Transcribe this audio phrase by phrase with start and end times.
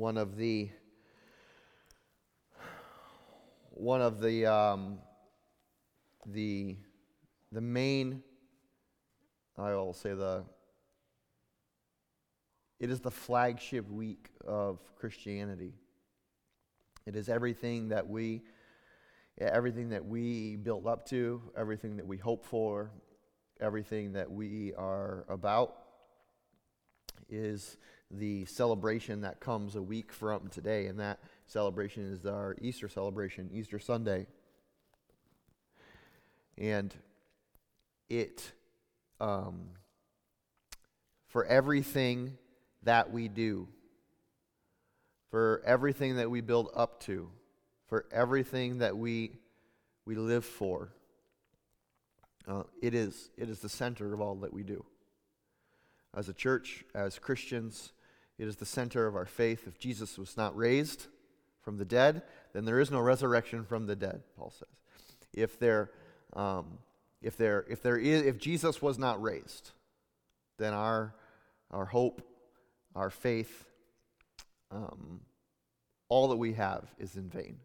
[0.00, 0.70] one of the
[3.68, 4.98] one of the um,
[6.24, 6.78] the
[7.52, 8.22] the main
[9.58, 10.44] I will say the
[12.78, 15.74] it is the flagship week of Christianity.
[17.04, 18.40] It is everything that we
[19.38, 22.90] everything that we build up to, everything that we hope for,
[23.60, 25.76] everything that we are about
[27.28, 27.76] is
[28.10, 33.50] the celebration that comes a week from today, and that celebration is our Easter celebration,
[33.52, 34.26] Easter Sunday.
[36.58, 36.94] And
[38.08, 38.52] it,
[39.20, 39.68] um,
[41.28, 42.36] for everything
[42.82, 43.68] that we do,
[45.30, 47.30] for everything that we build up to,
[47.86, 49.32] for everything that we,
[50.04, 50.92] we live for,
[52.48, 54.84] uh, it, is, it is the center of all that we do.
[56.16, 57.92] As a church, as Christians,
[58.40, 59.64] it is the center of our faith.
[59.66, 61.08] If Jesus was not raised
[61.60, 62.22] from the dead,
[62.54, 64.68] then there is no resurrection from the dead, Paul says.
[65.34, 65.90] If there,
[66.32, 66.78] um,
[67.20, 69.72] if there, if there is, if Jesus was not raised,
[70.56, 71.14] then our,
[71.70, 72.22] our hope,
[72.96, 73.66] our faith,
[74.70, 75.20] um,
[76.08, 77.58] all that we have is in vain.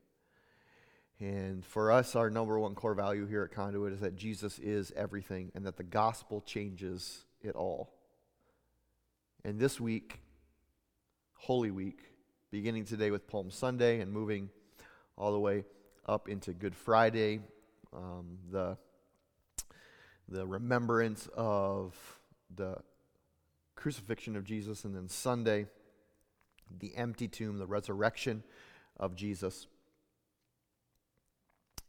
[1.22, 4.92] And for us, our number one core value here at Conduit is that Jesus is
[4.94, 7.94] everything and that the gospel changes it all.
[9.46, 10.20] And this week,
[11.36, 12.00] Holy Week,
[12.52, 14.50] beginning today with Palm Sunday and moving
[15.18, 15.64] all the way
[16.08, 17.40] up into Good Friday,
[17.94, 18.78] um, the,
[20.28, 21.96] the remembrance of
[22.56, 22.78] the
[23.76, 25.68] crucifixion of Jesus, and then Sunday,
[26.80, 28.44] the empty tomb, the resurrection
[28.98, 29.68] of Jesus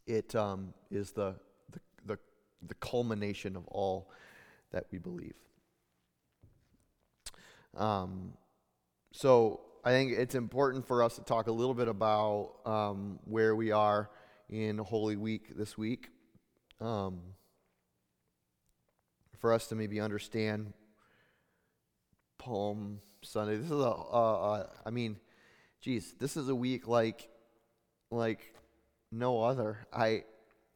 [0.07, 1.35] it um, is the,
[1.71, 2.19] the, the,
[2.65, 4.09] the culmination of all
[4.71, 5.35] that we believe.
[7.75, 8.33] Um,
[9.11, 13.55] so I think it's important for us to talk a little bit about um, where
[13.55, 14.09] we are
[14.49, 16.09] in Holy Week this week.
[16.79, 17.21] Um,
[19.39, 20.73] for us to maybe understand
[22.37, 23.57] Palm Sunday.
[23.57, 25.17] This is a, uh, uh, I mean,
[25.81, 27.29] geez, this is a week like,
[28.11, 28.53] like
[29.11, 29.87] no other.
[29.93, 30.23] I,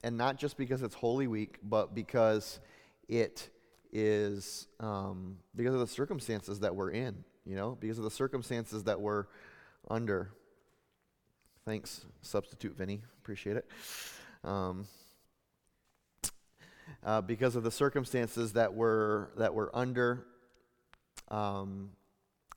[0.03, 2.59] and not just because it's Holy Week, but because
[3.07, 3.49] it
[3.91, 7.23] is um, because of the circumstances that we're in.
[7.45, 9.25] You know, because of the circumstances that we're
[9.89, 10.29] under.
[11.65, 13.01] Thanks, substitute Vinny.
[13.19, 13.67] Appreciate it.
[14.43, 14.87] Um,
[17.03, 20.25] uh, because of the circumstances that we're that we're under,
[21.29, 21.91] um,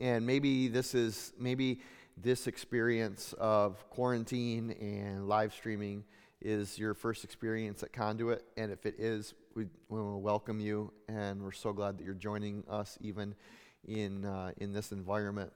[0.00, 1.80] and maybe this is maybe
[2.16, 6.04] this experience of quarantine and live streaming
[6.40, 8.44] is your first experience at Conduit.
[8.56, 10.92] And if it is, we, we welcome you.
[11.08, 13.34] And we're so glad that you're joining us even
[13.86, 15.52] in, uh, in this environment.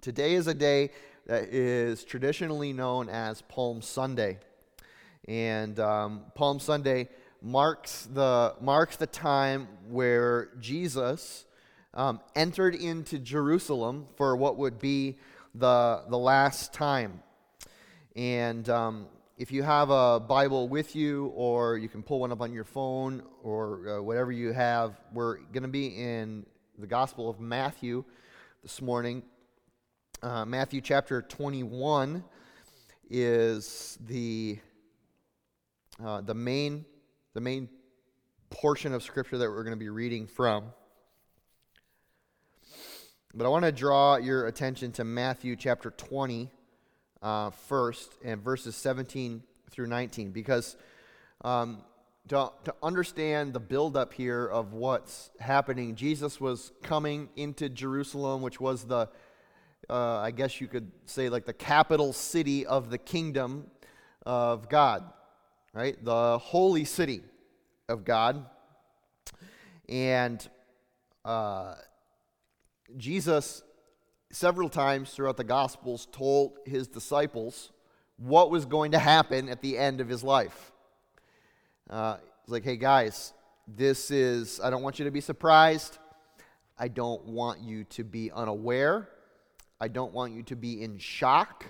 [0.00, 0.90] Today is a day
[1.26, 4.38] that is traditionally known as Palm Sunday.
[5.28, 7.08] And um, Palm Sunday
[7.42, 11.44] marks the, marks the time where Jesus
[11.94, 15.18] um, entered into Jerusalem for what would be
[15.54, 17.22] the, the last time.
[18.16, 22.40] And um, if you have a Bible with you, or you can pull one up
[22.40, 26.44] on your phone, or uh, whatever you have, we're going to be in
[26.80, 28.04] the Gospel of Matthew
[28.62, 29.22] this morning.
[30.22, 32.24] Uh, Matthew chapter 21
[33.10, 34.58] is the,
[36.02, 36.86] uh, the, main,
[37.34, 37.68] the main
[38.48, 40.72] portion of Scripture that we're going to be reading from.
[43.34, 46.50] But I want to draw your attention to Matthew chapter 20
[47.20, 50.78] uh, first, and verses 17 through 19, because
[51.44, 51.82] um,
[52.30, 58.60] to, to understand the buildup here of what's happening, Jesus was coming into Jerusalem, which
[58.60, 59.08] was the,
[59.88, 63.66] uh, I guess you could say, like the capital city of the kingdom
[64.24, 65.12] of God,
[65.74, 66.02] right?
[66.04, 67.24] The holy city
[67.88, 68.46] of God.
[69.88, 70.48] And
[71.24, 71.74] uh,
[72.96, 73.64] Jesus,
[74.30, 77.72] several times throughout the Gospels, told his disciples
[78.18, 80.70] what was going to happen at the end of his life.
[81.90, 83.32] Uh, he's like, hey, guys,
[83.66, 85.98] this is, I don't want you to be surprised.
[86.78, 89.08] I don't want you to be unaware.
[89.80, 91.64] I don't want you to be in shock.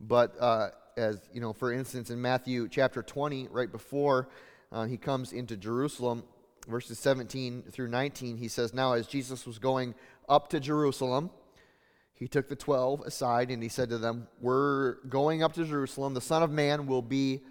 [0.00, 4.28] But uh, as, you know, for instance, in Matthew chapter 20, right before
[4.72, 6.24] uh, he comes into Jerusalem,
[6.66, 9.94] verses 17 through 19, he says, Now, as Jesus was going
[10.28, 11.30] up to Jerusalem,
[12.12, 16.14] he took the 12 aside and he said to them, We're going up to Jerusalem.
[16.14, 17.42] The Son of Man will be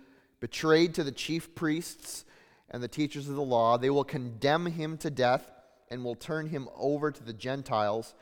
[0.44, 2.26] betrayed to the chief priests
[2.70, 3.78] and the teachers of the law.
[3.78, 5.50] They will condemn him to death
[5.90, 8.14] and will turn him over to the Gentiles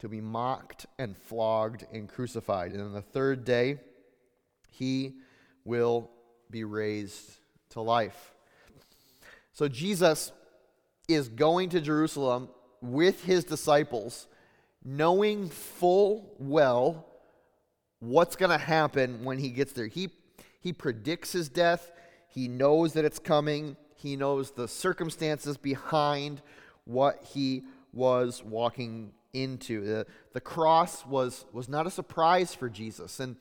[0.00, 2.72] to be mocked and flogged and crucified.
[2.72, 3.78] And on the third day,
[4.68, 5.14] he
[5.64, 6.10] will
[6.50, 7.38] be raised
[7.70, 8.34] to life.
[9.54, 10.32] So Jesus
[11.08, 12.50] is going to Jerusalem
[12.82, 14.28] with his disciples,
[14.84, 17.06] knowing full well
[18.00, 19.86] what's going to happen when he gets there.
[19.86, 20.10] He,
[20.60, 21.90] he predicts his death,
[22.28, 26.42] he knows that it's coming, he knows the circumstances behind
[26.84, 29.84] what he was walking into.
[29.84, 33.20] The, the cross was, was not a surprise for Jesus.
[33.20, 33.36] And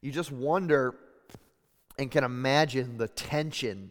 [0.00, 0.94] you just wonder
[1.98, 3.90] and can imagine the tension,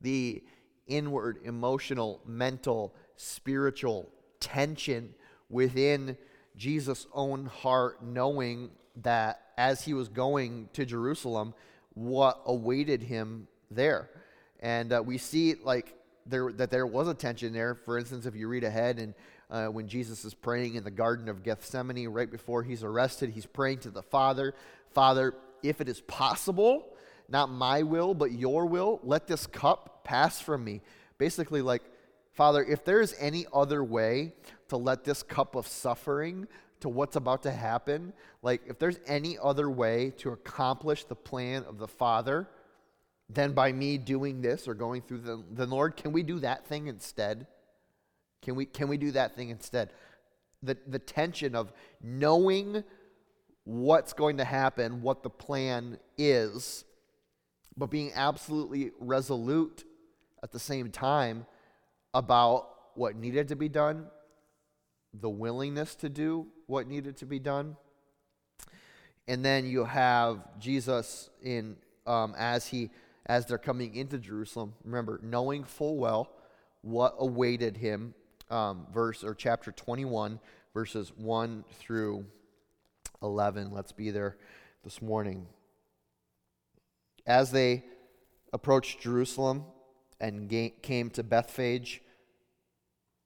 [0.00, 0.42] the
[0.86, 5.14] inward, emotional, mental, spiritual tension
[5.48, 6.16] within
[6.56, 11.54] Jesus' own heart, knowing that as he was going to Jerusalem,
[11.94, 14.10] what awaited him there.
[14.60, 15.94] And uh, we see like
[16.26, 17.74] there that there was a tension there.
[17.74, 19.14] For instance, if you read ahead and
[19.50, 23.46] uh, when Jesus is praying in the Garden of Gethsemane right before he's arrested, he's
[23.46, 24.54] praying to the Father,
[24.92, 26.94] Father, if it is possible,
[27.28, 30.80] not my will, but your will, let this cup pass from me.
[31.18, 31.82] Basically, like,
[32.32, 34.32] Father, if there's any other way
[34.68, 36.46] to let this cup of suffering
[36.80, 41.64] to what's about to happen, like, if there's any other way to accomplish the plan
[41.64, 42.48] of the Father
[43.28, 46.66] than by me doing this or going through the, the Lord, can we do that
[46.66, 47.46] thing instead?
[48.42, 49.90] Can we, can we do that thing instead?
[50.62, 51.72] The, the tension of
[52.02, 52.84] knowing
[53.64, 56.84] what's going to happen, what the plan is,
[57.76, 59.84] but being absolutely resolute
[60.42, 61.46] at the same time
[62.14, 64.06] about what needed to be done,
[65.12, 67.76] the willingness to do what needed to be done.
[69.26, 71.76] And then you have Jesus in
[72.06, 72.90] um, as he
[73.26, 74.74] as they're coming into Jerusalem.
[74.84, 76.30] Remember, knowing full well
[76.82, 78.14] what awaited him
[78.50, 80.38] um, verse or chapter 21,
[80.72, 82.24] verses 1 through
[83.22, 83.70] 11.
[83.72, 84.36] Let's be there
[84.84, 85.46] this morning.
[87.26, 87.84] As they
[88.52, 89.64] approached Jerusalem
[90.20, 90.50] and
[90.82, 92.00] came to Bethphage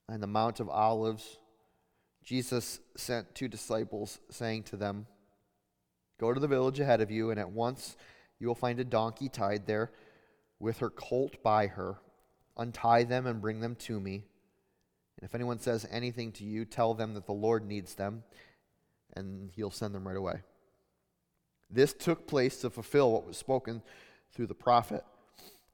[0.08, 1.38] and the Mount of Olives,
[2.22, 5.06] Jesus sent two disciples, saying to them,
[6.18, 7.96] Go to the village ahead of you, and at once
[8.38, 9.90] you will find a donkey tied there
[10.60, 11.96] with her colt by her.
[12.56, 14.24] Untie them and bring them to me.
[15.18, 18.22] And if anyone says anything to you, tell them that the Lord needs them,
[19.14, 20.42] and he'll send them right away.
[21.70, 23.82] This took place to fulfill what was spoken
[24.32, 25.04] through the prophet.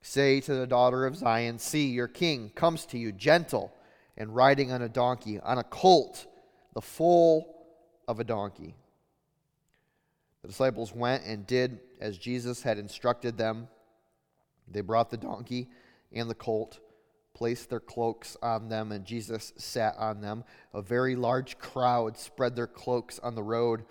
[0.01, 3.73] Say to the daughter of Zion, See, your king comes to you, gentle
[4.19, 6.27] and riding on a donkey, on a colt,
[6.75, 7.55] the foal
[8.07, 8.75] of a donkey.
[10.43, 13.69] The disciples went and did as Jesus had instructed them.
[14.71, 15.69] They brought the donkey
[16.13, 16.81] and the colt
[17.39, 20.43] placed their cloaks on them, and Jesus sat on them.
[20.75, 23.85] A very large crowd spread their cloaks on the road,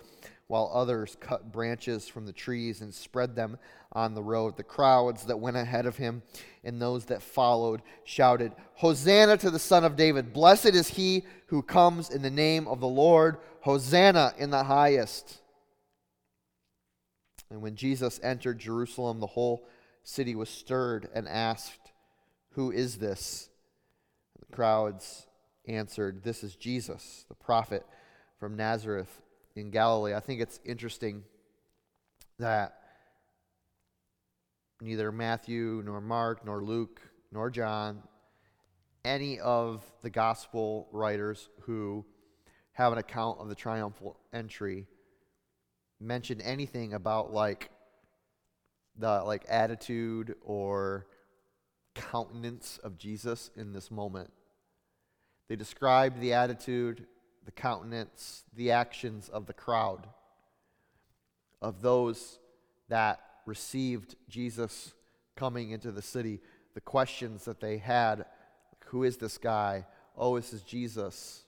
[0.48, 3.58] while others cut branches from the trees and spread them
[3.92, 4.56] on the road.
[4.56, 6.22] The crowds that went ahead of him
[6.64, 10.32] and those that followed shouted, Hosanna to the Son of David!
[10.32, 13.36] Blessed is he who comes in the name of the Lord!
[13.60, 15.40] Hosanna in the highest!
[17.50, 19.66] And when Jesus entered Jerusalem, the whole
[20.02, 21.88] city was stirred and asked,
[22.58, 23.50] who is this?
[24.40, 25.28] The crowds
[25.68, 27.86] answered, This is Jesus, the prophet
[28.40, 29.22] from Nazareth
[29.58, 30.14] in Galilee.
[30.14, 31.24] I think it's interesting
[32.38, 32.74] that
[34.80, 37.00] neither Matthew, nor Mark, nor Luke,
[37.32, 38.02] nor John,
[39.04, 42.04] any of the gospel writers who
[42.72, 44.86] have an account of the triumphal entry
[46.00, 47.70] mention anything about like
[48.96, 51.06] the like attitude or
[51.94, 54.30] countenance of Jesus in this moment.
[55.48, 57.06] They described the attitude,
[57.48, 60.06] the countenance, the actions of the crowd,
[61.62, 62.38] of those
[62.90, 64.92] that received Jesus
[65.34, 66.40] coming into the city,
[66.74, 68.26] the questions that they had
[68.88, 69.86] who is this guy?
[70.14, 71.44] Oh, this is Jesus,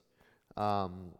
[0.56, 1.10] um,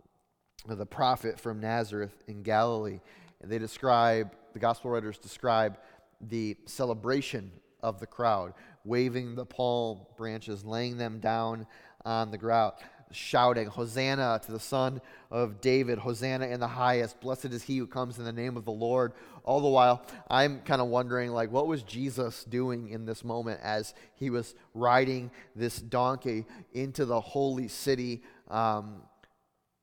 [0.67, 3.01] the prophet from Nazareth in Galilee.
[3.43, 5.77] And they describe, the gospel writers describe
[6.23, 8.55] the celebration of the crowd
[8.87, 11.67] waving the palm branches, laying them down
[12.07, 12.73] on the ground,
[13.13, 15.01] shouting, Hosanna to the Son
[15.31, 18.65] of David, Hosanna in the highest, blessed is he who comes in the name of
[18.65, 19.13] the Lord.
[19.45, 23.61] All the while, I'm kind of wondering, like, what was Jesus doing in this moment
[23.63, 29.03] as he was riding this donkey into the holy city um,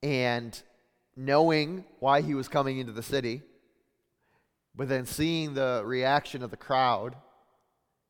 [0.04, 0.62] and
[1.16, 3.42] knowing why he was coming into the city,
[4.76, 7.16] but then seeing the reaction of the crowd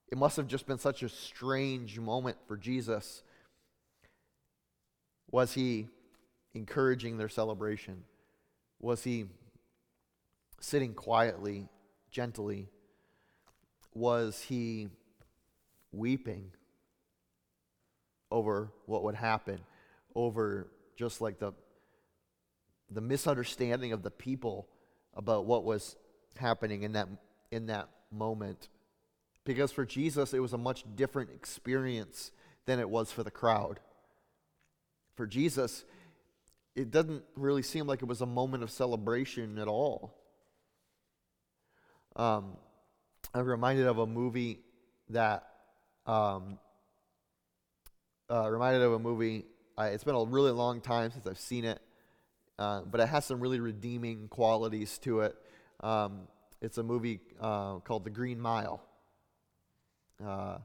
[0.10, 3.24] it must have just been such a strange moment for Jesus.
[5.32, 5.88] Was he
[6.54, 8.04] encouraging their celebration?
[8.80, 9.26] Was he
[10.60, 11.68] sitting quietly,
[12.12, 12.68] gently?
[13.94, 14.90] Was he
[15.92, 16.52] weeping
[18.32, 19.60] over what would happen,
[20.16, 21.54] over just like the,
[22.92, 24.68] the misunderstanding of the people
[25.14, 25.96] about what was
[26.38, 27.08] happening in that,
[27.52, 28.70] in that moment?
[29.46, 32.32] Because for Jesus, it was a much different experience
[32.66, 33.80] than it was for the crowd.
[35.18, 35.84] For Jesus,
[36.76, 40.14] it doesn't really seem like it was a moment of celebration at all.
[42.16, 42.56] Um,
[43.34, 44.60] I'm reminded of a movie
[45.10, 45.48] that,
[46.06, 46.60] um,
[48.30, 49.46] uh, reminded of a movie.
[49.76, 51.82] I, it's been a really long time since I've seen it,
[52.60, 55.36] uh, but it has some really redeeming qualities to it.
[55.80, 56.28] Um,
[56.62, 58.84] it's a movie uh, called The Green Mile.
[60.24, 60.60] Uh,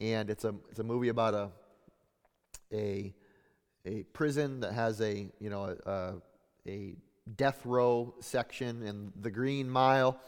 [0.00, 1.50] and it's a, it's a movie about a,
[2.72, 3.14] a,
[3.86, 6.14] a prison that has a, you know, a,
[6.68, 6.96] a
[7.36, 10.20] death row section, and the Green Mile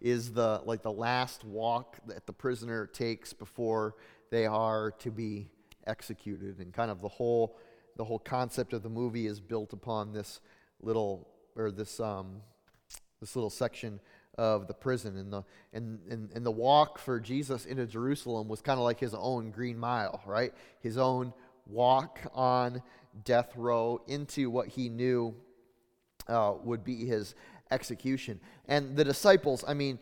[0.00, 3.94] is the like the last walk that the prisoner takes before
[4.30, 5.48] they are to be
[5.86, 7.56] executed, and kind of the whole
[7.96, 10.40] the whole concept of the movie is built upon this
[10.80, 12.40] little or this um,
[13.20, 14.00] this little section
[14.38, 15.16] of the prison.
[15.16, 18.98] And the, and, and, and the walk for Jesus into Jerusalem was kind of like
[18.98, 20.54] his own green mile, right?
[20.80, 21.34] His own
[21.66, 22.82] walk on
[23.24, 25.34] death row into what he knew
[26.28, 27.34] uh, would be his
[27.70, 28.40] execution.
[28.66, 29.98] And the disciples, I mean,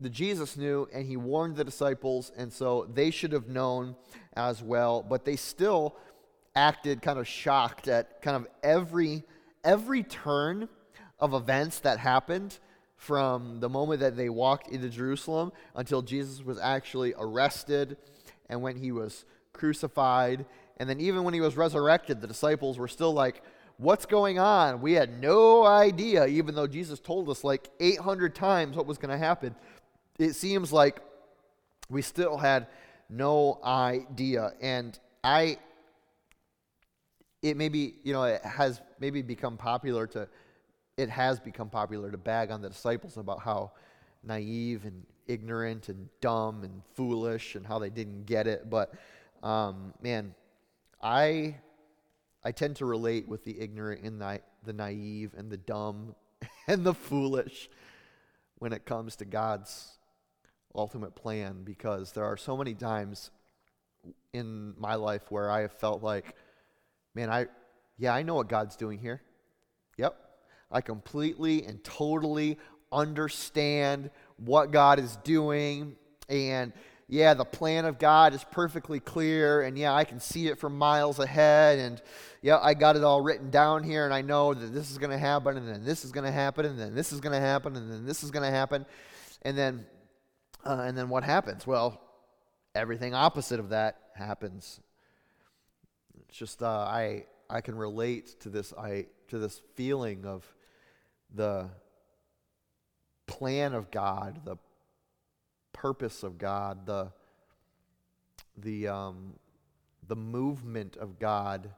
[0.00, 3.96] the Jesus knew and he warned the disciples, and so they should have known
[4.34, 5.96] as well, but they still
[6.54, 9.22] acted kind of shocked at kind of every
[9.62, 10.68] every turn
[11.18, 12.58] of events that happened
[12.96, 17.96] from the moment that they walked into Jerusalem until Jesus was actually arrested
[18.48, 20.46] and when he was crucified.
[20.78, 23.42] And then even when he was resurrected, the disciples were still like,
[23.78, 24.80] What's going on?
[24.80, 29.10] We had no idea, even though Jesus told us like 800 times what was going
[29.10, 29.54] to happen.
[30.18, 31.00] It seems like
[31.90, 32.68] we still had
[33.10, 34.52] no idea.
[34.62, 35.58] And I,
[37.42, 40.26] it maybe, you know, it has maybe become popular to
[40.96, 43.72] it has become popular to bag on the disciples about how
[44.22, 48.70] naive and ignorant and dumb and foolish and how they didn't get it.
[48.70, 48.94] But
[49.42, 50.34] um, man,
[51.02, 51.56] I
[52.44, 56.14] I tend to relate with the ignorant and the, the naive and the dumb
[56.68, 57.68] and the foolish
[58.58, 59.98] when it comes to God's
[60.74, 63.30] ultimate plan because there are so many times
[64.32, 66.36] in my life where I have felt like,
[67.14, 67.46] man, I
[67.98, 69.22] yeah, I know what God's doing here.
[69.96, 70.16] Yep,
[70.70, 72.58] I completely and totally
[72.92, 75.96] understand what God is doing.
[76.28, 76.72] And
[77.08, 79.62] yeah, the plan of God is perfectly clear.
[79.62, 81.78] And yeah, I can see it from miles ahead.
[81.78, 82.02] And
[82.42, 84.04] yeah, I got it all written down here.
[84.04, 85.56] And I know that this is going to happen.
[85.56, 86.64] And then this is going to happen.
[86.64, 87.76] And then this is going to happen.
[87.76, 88.84] And then this is going to happen.
[89.42, 89.86] And then,
[90.64, 91.64] uh, and then what happens?
[91.64, 92.00] Well,
[92.74, 94.80] everything opposite of that happens.
[96.28, 100.44] It's just, uh, I, I can relate to this, I, to this feeling of
[101.32, 101.68] the
[103.28, 104.56] plan of God, the
[105.76, 107.12] purpose of God, the,
[108.56, 109.34] the, um,
[110.08, 111.70] the movement of God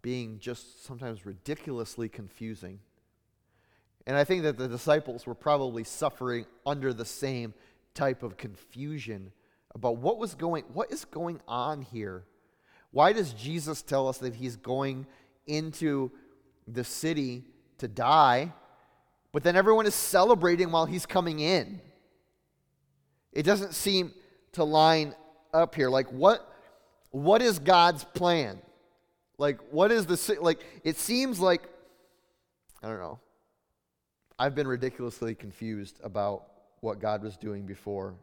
[0.00, 2.80] being just sometimes ridiculously confusing.
[4.06, 7.52] And I think that the disciples were probably suffering under the same
[7.94, 9.32] type of confusion
[9.74, 12.24] about what was going what is going on here.
[12.90, 15.06] Why does Jesus tell us that he's going
[15.46, 16.10] into
[16.66, 17.44] the city
[17.78, 18.52] to die
[19.32, 21.80] but then everyone is celebrating while he's coming in.
[23.32, 24.12] It doesn't seem
[24.52, 25.14] to line
[25.52, 25.88] up here.
[25.88, 26.50] Like, what,
[27.10, 28.58] what is God's plan?
[29.38, 31.62] Like, what is the, like, it seems like,
[32.82, 33.18] I don't know.
[34.38, 36.44] I've been ridiculously confused about
[36.80, 38.14] what God was doing before,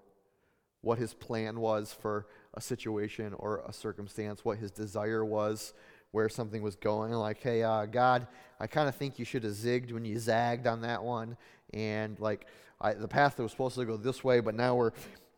[0.82, 5.74] what his plan was for a situation or a circumstance, what his desire was
[6.12, 7.12] where something was going.
[7.12, 8.28] Like, hey, uh, God,
[8.60, 11.38] I kind of think you should have zigged when you zagged on that one.
[11.74, 12.48] And like,
[12.82, 14.92] I, the path that was supposed to go this way, but now we're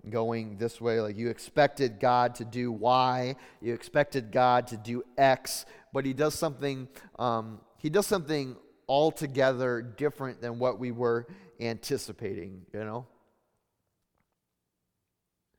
[0.10, 1.01] going this way.
[1.01, 6.13] Like, you expected God to do Y, you expected God to do X, but He
[6.13, 6.88] does something.
[7.17, 8.57] Um, he does something
[8.88, 11.25] altogether different than what we were
[11.60, 12.65] anticipating.
[12.74, 13.07] You know.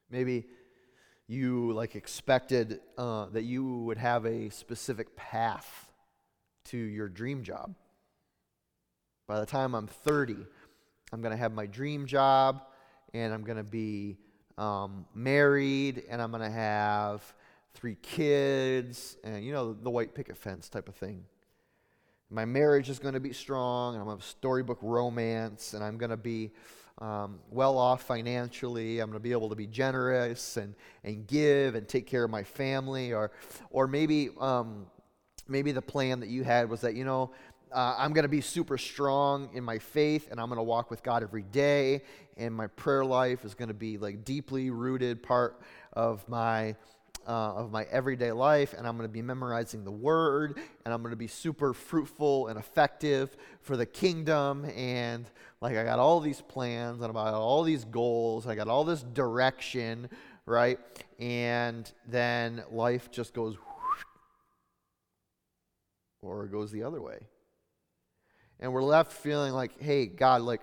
[0.09, 0.45] Maybe
[1.27, 5.91] you like expected uh, that you would have a specific path
[6.67, 7.75] to your dream job.
[9.27, 10.37] By the time I'm 30,
[11.13, 12.65] I'm going to have my dream job
[13.13, 14.17] and I'm going to be
[14.59, 17.23] um, married and I'm going to have
[17.75, 21.25] three kids and, you know, the white picket fence type of thing.
[22.33, 25.85] my marriage is going to be strong, and I'm going to have storybook romance, and
[25.85, 26.51] I'm going to be
[26.99, 29.01] um, well off financially.
[29.01, 32.31] I'm going to be able to be generous and, and give and take care of
[32.31, 33.13] my family.
[33.13, 33.33] Or,
[33.71, 34.87] or maybe, um,
[35.49, 37.33] maybe the plan that you had was that, you know,
[37.73, 40.91] uh, I'm going to be super strong in my faith and I'm going to walk
[40.91, 42.03] with God every day.
[42.37, 45.61] And my prayer life is going to be like deeply rooted part
[45.93, 46.77] of my
[47.27, 51.03] uh, of my everyday life, and I'm going to be memorizing the word, and I'm
[51.03, 54.65] going to be super fruitful and effective for the kingdom.
[54.77, 55.27] And
[55.61, 58.85] like, I got all these plans, and I got all these goals, I got all
[58.85, 60.09] this direction,
[60.47, 60.79] right?
[61.19, 63.57] And then life just goes,
[66.23, 67.21] or it goes the other way.
[68.63, 70.63] And we're left feeling like, hey, God, like,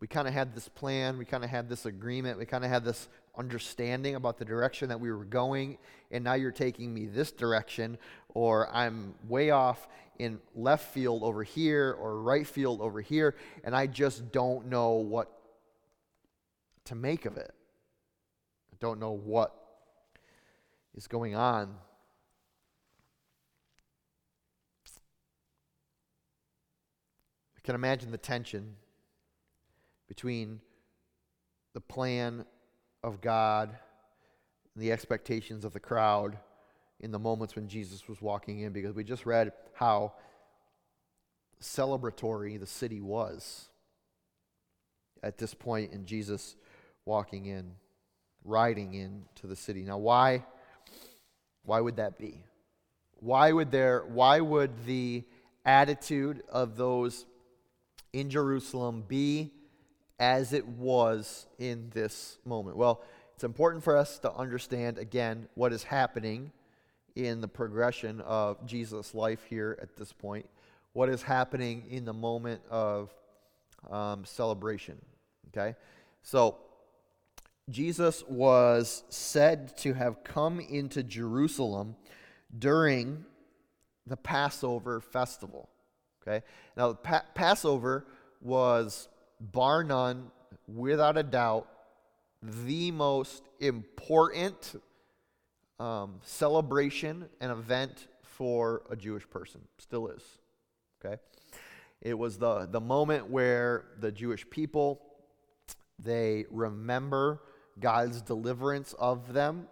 [0.00, 2.70] we kind of had this plan, we kind of had this agreement, we kind of
[2.70, 3.08] had this
[3.38, 5.78] understanding about the direction that we were going,
[6.10, 7.96] and now you're taking me this direction,
[8.34, 9.86] or I'm way off
[10.18, 14.94] in left field over here or right field over here, and I just don't know
[14.94, 15.30] what
[16.86, 17.54] to make of it.
[18.72, 19.54] I don't know what
[20.96, 21.76] is going on.
[27.66, 28.76] Can imagine the tension
[30.06, 30.60] between
[31.74, 32.44] the plan
[33.02, 33.76] of God
[34.74, 36.38] and the expectations of the crowd
[37.00, 40.12] in the moments when Jesus was walking in because we just read how
[41.60, 43.68] celebratory the city was
[45.24, 46.54] at this point in Jesus
[47.04, 47.72] walking in,
[48.44, 49.82] riding into the city.
[49.82, 50.44] Now why
[51.64, 52.44] why would that be?
[53.16, 55.24] Why would there why would the
[55.64, 57.26] attitude of those
[58.16, 59.52] in Jerusalem be
[60.18, 62.78] as it was in this moment?
[62.78, 63.02] Well,
[63.34, 66.50] it's important for us to understand again what is happening
[67.14, 70.48] in the progression of Jesus' life here at this point,
[70.94, 73.12] what is happening in the moment of
[73.90, 74.96] um, celebration.
[75.48, 75.76] Okay?
[76.22, 76.56] So,
[77.68, 81.96] Jesus was said to have come into Jerusalem
[82.56, 83.26] during
[84.06, 85.68] the Passover festival.
[86.26, 86.44] Okay?
[86.76, 88.06] Now, pa- Passover
[88.40, 89.08] was
[89.40, 90.30] bar none,
[90.66, 91.68] without a doubt,
[92.42, 94.80] the most important
[95.78, 99.60] um, celebration and event for a Jewish person.
[99.78, 100.22] Still is.
[101.04, 101.20] Okay?
[102.02, 105.00] It was the, the moment where the Jewish people
[105.98, 107.40] they remember
[107.80, 109.68] God's deliverance of them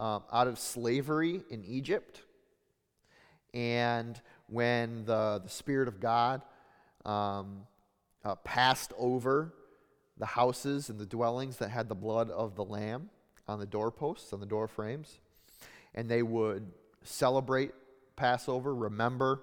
[0.00, 2.22] um, out of slavery in Egypt.
[3.54, 6.42] And when the, the Spirit of God
[7.04, 7.66] um,
[8.24, 9.54] uh, passed over
[10.16, 13.10] the houses and the dwellings that had the blood of the Lamb
[13.46, 15.20] on the doorposts, on the door frames.
[15.94, 16.66] And they would
[17.02, 17.72] celebrate
[18.16, 19.40] Passover, remember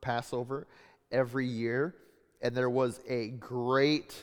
[0.00, 0.66] Passover
[1.10, 1.94] every year.
[2.42, 4.14] And there was a great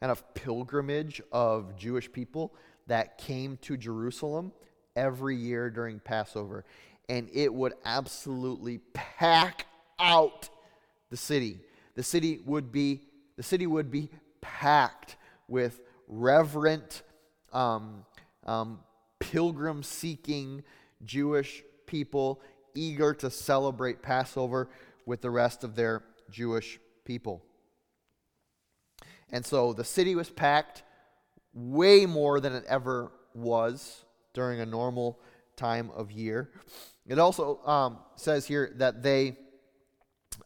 [0.00, 2.52] kind of pilgrimage of Jewish people
[2.88, 4.52] that came to Jerusalem
[4.96, 6.64] every year during Passover.
[7.08, 9.66] And it would absolutely pack
[10.02, 10.50] out
[11.10, 11.60] the city.
[11.94, 13.02] The city would be
[13.36, 14.10] the city would be
[14.42, 15.16] packed
[15.48, 17.02] with reverent,
[17.52, 18.04] um,
[18.44, 18.80] um,
[19.18, 20.62] pilgrim seeking
[21.04, 22.40] Jewish people
[22.74, 24.68] eager to celebrate Passover
[25.06, 27.42] with the rest of their Jewish people.
[29.30, 30.82] And so the city was packed
[31.54, 35.18] way more than it ever was during a normal
[35.56, 36.50] time of year.
[37.06, 39.36] It also um, says here that they,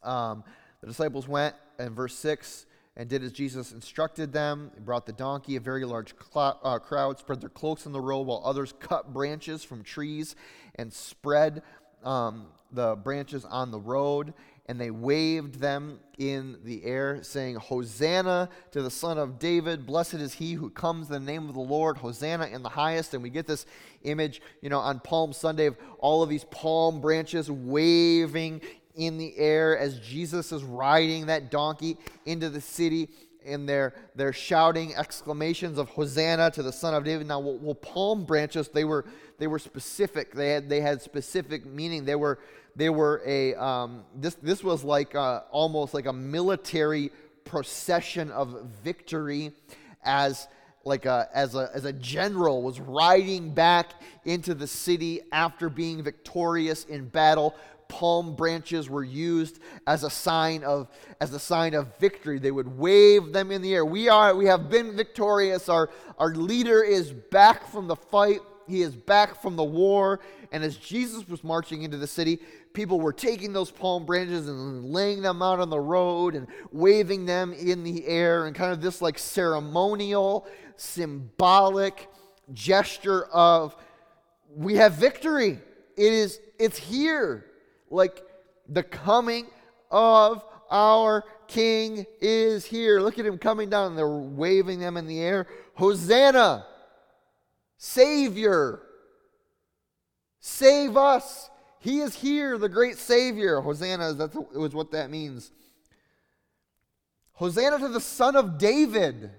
[0.06, 0.44] um,
[0.80, 2.66] the disciples went in verse 6
[2.96, 4.70] and did as Jesus instructed them.
[4.74, 5.56] They brought the donkey.
[5.56, 9.12] A very large cl- uh, crowd spread their cloaks on the road, while others cut
[9.12, 10.34] branches from trees
[10.76, 11.62] and spread
[12.02, 14.32] um, the branches on the road.
[14.68, 19.86] And they waved them in the air, saying, Hosanna to the Son of David.
[19.86, 21.98] Blessed is he who comes in the name of the Lord.
[21.98, 23.14] Hosanna in the highest.
[23.14, 23.64] And we get this
[24.02, 28.60] image, you know, on Palm Sunday of all of these palm branches waving
[28.96, 33.11] in the air as Jesus is riding that donkey into the city
[33.46, 37.28] and they're, they're shouting exclamations of Hosanna to the Son of David.
[37.28, 39.04] Now, well, well, palm branches, they were,
[39.38, 40.35] they were specific.
[40.35, 42.04] They had, they had specific meaning.
[42.04, 42.40] They were,
[42.74, 47.12] they were a, um, this, this was like a, almost like a military
[47.44, 49.52] procession of victory
[50.02, 50.48] as
[50.85, 53.92] like a, as, a, as a general was riding back
[54.24, 57.54] into the city after being victorious in battle
[57.88, 60.88] palm branches were used as a sign of
[61.20, 62.38] as a sign of victory.
[62.38, 63.85] They would wave them in the air.
[63.85, 65.68] We are we have been victorious.
[65.68, 68.40] Our our leader is back from the fight.
[68.66, 70.20] He is back from the war.
[70.53, 72.40] And as jesus was marching into the city
[72.77, 77.25] people were taking those palm branches and laying them out on the road and waving
[77.25, 80.46] them in the air and kind of this like ceremonial,
[80.77, 82.11] symbolic
[82.53, 83.75] gesture of
[84.55, 85.59] we have victory.
[85.96, 87.46] It is it's here.
[87.90, 88.22] Like
[88.68, 89.46] the coming
[89.90, 93.01] of our king is here.
[93.01, 93.96] Look at him coming down.
[93.96, 95.46] They're waving them in the air.
[95.75, 96.66] Hosanna!
[97.79, 98.81] Savior!
[100.40, 101.51] Save us!
[101.79, 103.61] He is here, the great Savior.
[103.61, 105.53] Hosanna, is that was what that means.
[107.35, 109.31] Hosanna to the Son of David.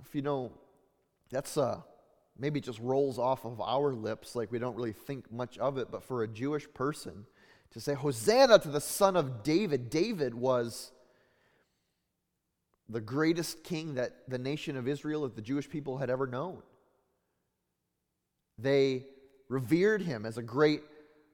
[0.00, 0.52] If you know,
[1.30, 1.80] that's uh,
[2.38, 5.90] maybe just rolls off of our lips like we don't really think much of it,
[5.90, 7.26] but for a Jewish person
[7.72, 10.92] to say, Hosanna to the Son of David, David was
[12.88, 16.62] the greatest king that the nation of Israel, that the Jewish people had ever known.
[18.58, 19.04] They
[19.48, 20.82] revered him as a great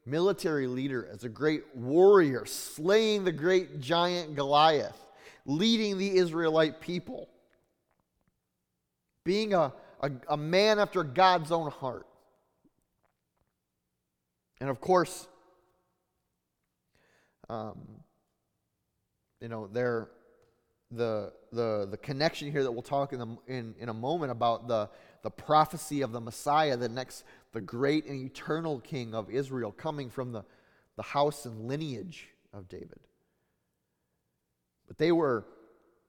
[0.07, 4.99] military leader, as a great warrior, slaying the great giant Goliath,
[5.47, 7.29] leading the Israelite people,
[9.25, 9.73] being a,
[10.05, 12.07] a, a man after God's own heart.
[14.61, 15.27] And of course,
[17.49, 17.79] um,
[19.41, 20.11] you know, there,
[20.91, 24.69] the, the, the connection here that we'll talk in, the, in, in a moment about
[24.69, 24.91] the,
[25.23, 30.11] the prophecy of the Messiah, the next, the great and eternal King of Israel, coming
[30.11, 30.45] from the,
[30.97, 33.01] the house and lineage of David.
[34.87, 35.47] But they were,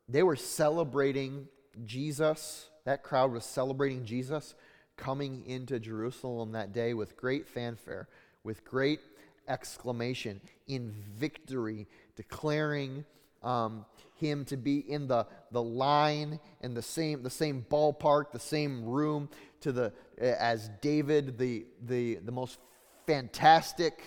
[0.10, 1.48] they were celebrating
[1.86, 2.70] Jesus.
[2.86, 4.56] That crowd was celebrating Jesus
[4.96, 8.08] coming into Jerusalem that day with great fanfare,
[8.44, 9.00] with great
[9.48, 13.06] exclamation, in victory, declaring
[13.44, 18.40] um, him to be in the, the line in the same, the same ballpark, the
[18.40, 19.30] same room
[19.62, 22.60] to the, as David, the, the, the most
[23.06, 24.02] fantastic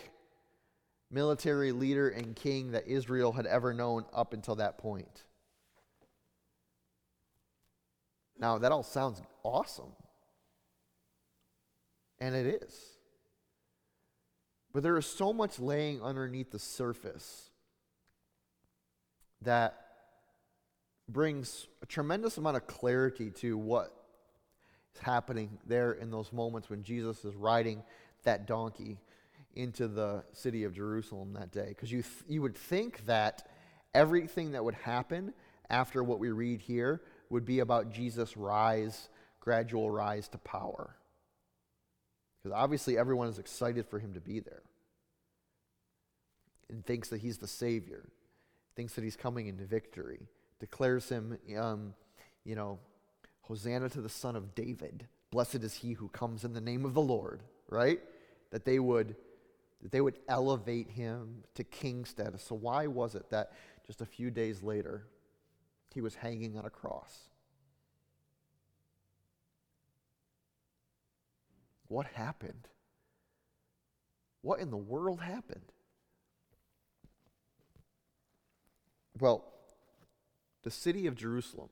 [1.11, 5.25] military leader and king that Israel had ever known up until that point.
[8.39, 9.93] Now, that all sounds awesome.
[12.21, 12.99] And it is.
[14.73, 17.51] But there is so much laying underneath the surface
[19.43, 19.75] that
[21.09, 23.93] brings a tremendous amount of clarity to what
[24.95, 27.83] is happening there in those moments when Jesus is riding
[28.25, 28.99] that donkey
[29.55, 31.69] into the city of Jerusalem that day.
[31.69, 33.49] Because you, th- you would think that
[33.95, 35.33] everything that would happen
[35.71, 39.09] after what we read here would be about Jesus' rise,
[39.41, 40.97] gradual rise to power.
[42.39, 44.63] Because obviously everyone is excited for him to be there
[46.71, 48.09] and thinks that he's the Savior
[48.79, 50.21] thinks that he's coming into victory,
[50.61, 51.95] declares him, um,
[52.45, 52.79] you know,
[53.41, 55.09] Hosanna to the Son of David.
[55.33, 57.99] Blessed is he who comes in the name of the Lord, right?
[58.53, 59.17] That they would
[59.83, 62.45] that they would elevate him to king status.
[62.45, 63.51] So why was it that
[63.85, 65.03] just a few days later
[65.99, 67.25] he was hanging on a cross?
[71.89, 72.69] What happened?
[74.43, 75.73] What in the world happened?
[79.19, 79.45] Well,
[80.63, 81.71] the city of Jerusalem,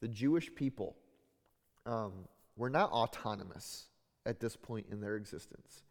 [0.00, 0.96] the Jewish people,
[1.86, 2.12] um,
[2.56, 3.84] were not autonomous
[4.26, 5.84] at this point in their existence.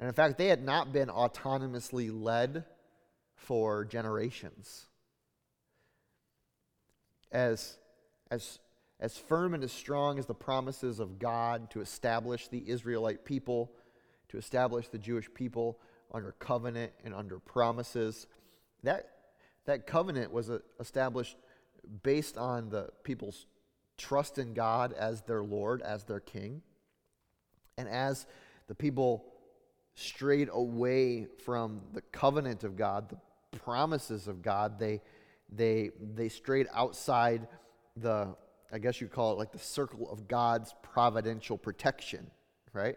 [0.00, 2.64] And in fact, they had not been autonomously led
[3.36, 4.88] for generations.
[7.34, 7.76] As,
[8.30, 8.60] as,
[9.00, 13.72] as firm and as strong as the promises of God to establish the Israelite people,
[14.28, 15.78] to establish the Jewish people
[16.12, 18.26] under covenant and under promises,
[18.82, 19.10] that,
[19.66, 21.36] that covenant was uh, established
[22.02, 23.46] based on the people's
[23.98, 26.62] trust in God as their Lord, as their King.
[27.76, 28.26] And as
[28.68, 29.24] the people
[29.94, 33.08] strayed away from the covenant of God,
[33.52, 35.00] the promises of God, they,
[35.56, 37.46] they, they strayed outside
[37.96, 38.34] the,
[38.72, 42.30] I guess you'd call it like the circle of God's providential protection,
[42.72, 42.96] right?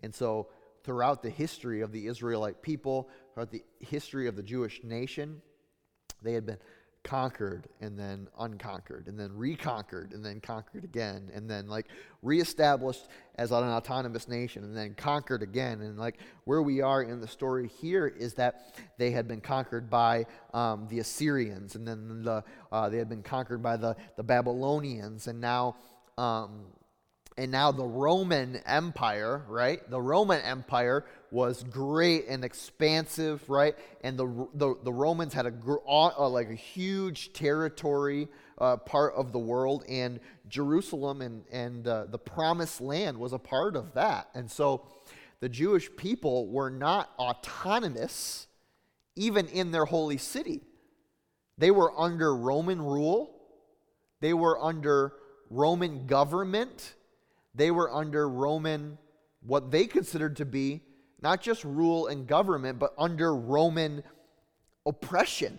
[0.00, 0.48] And so
[0.84, 5.42] throughout the history of the Israelite people, throughout the history of the Jewish nation,
[6.22, 6.58] they had been
[7.04, 11.86] conquered and then unconquered and then reconquered and then conquered again and then like
[12.22, 17.20] reestablished as an autonomous nation and then conquered again and like where we are in
[17.20, 22.22] the story here is that they had been conquered by um, the assyrians and then
[22.22, 25.76] the, uh, they had been conquered by the, the babylonians and now
[26.18, 26.66] um,
[27.38, 29.88] and now the Roman Empire, right?
[29.88, 33.76] The Roman Empire was great and expansive, right?
[34.02, 39.38] And the the, the Romans had a like a huge territory uh, part of the
[39.38, 44.28] world, and Jerusalem and and uh, the Promised Land was a part of that.
[44.34, 44.86] And so
[45.40, 48.46] the Jewish people were not autonomous
[49.16, 50.62] even in their holy city.
[51.58, 53.34] They were under Roman rule,
[54.20, 55.12] they were under
[55.50, 56.94] Roman government,
[57.54, 58.96] they were under Roman,
[59.40, 60.82] what they considered to be
[61.20, 64.02] not just rule and government, but under Roman
[64.86, 65.58] oppression.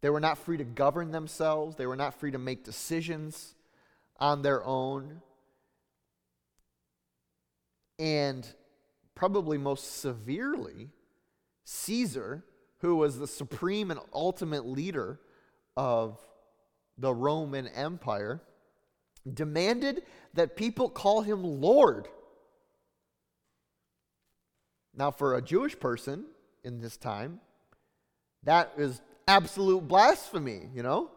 [0.00, 3.54] They were not free to govern themselves, they were not free to make decisions
[4.18, 5.20] on their own.
[7.98, 8.46] And
[9.14, 10.90] probably most severely,
[11.64, 12.44] Caesar,
[12.78, 15.20] who was the supreme and ultimate leader
[15.76, 16.18] of
[16.98, 18.42] the Roman Empire,
[19.32, 20.02] demanded
[20.34, 22.08] that people call him Lord.
[24.94, 26.24] Now, for a Jewish person
[26.64, 27.40] in this time,
[28.44, 31.10] that is absolute blasphemy, you know?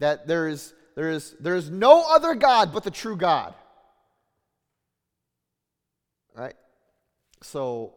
[0.00, 3.54] That there is, there is, there is no other God but the true God.
[6.34, 6.54] Right?
[7.42, 7.94] So,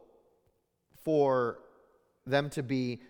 [1.03, 1.59] for
[2.25, 3.01] them to be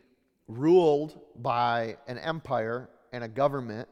[0.47, 3.87] ruled by an empire and a government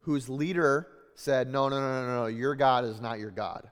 [0.00, 3.70] whose leader said, No, no, no, no, no, your God is not your God.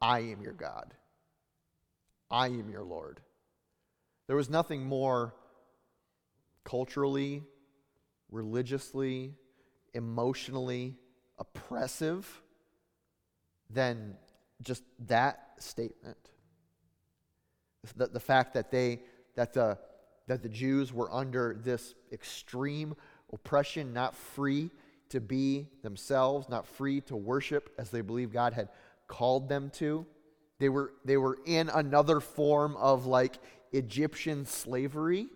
[0.00, 0.92] I am your God.
[2.30, 3.20] I am your Lord.
[4.26, 5.34] There was nothing more
[6.64, 7.44] culturally,
[8.30, 9.34] religiously,
[9.94, 10.96] emotionally
[11.38, 12.42] oppressive
[13.70, 14.16] than
[14.62, 16.18] just that statement.
[17.96, 19.00] The, the fact that they
[19.36, 19.78] that the
[20.26, 22.96] that the Jews were under this extreme
[23.32, 24.70] oppression, not free
[25.10, 28.68] to be themselves, not free to worship as they believed God had
[29.06, 30.04] called them to.
[30.58, 33.38] They were, they were in another form of like
[33.72, 35.26] Egyptian slavery.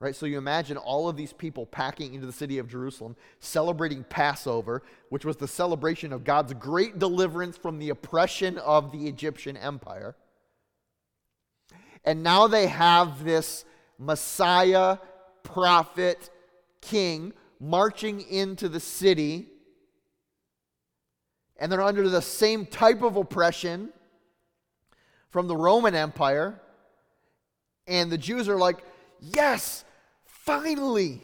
[0.00, 0.16] Right?
[0.16, 4.82] So you imagine all of these people packing into the city of Jerusalem, celebrating Passover,
[5.10, 10.16] which was the celebration of God's great deliverance from the oppression of the Egyptian empire.
[12.02, 13.66] And now they have this
[13.98, 14.96] Messiah,
[15.42, 16.30] prophet,
[16.80, 19.48] king marching into the city.
[21.58, 23.92] And they're under the same type of oppression
[25.30, 26.60] from the Roman Empire.
[27.86, 28.78] And the Jews are like,
[29.20, 29.84] yes,
[30.26, 31.22] finally,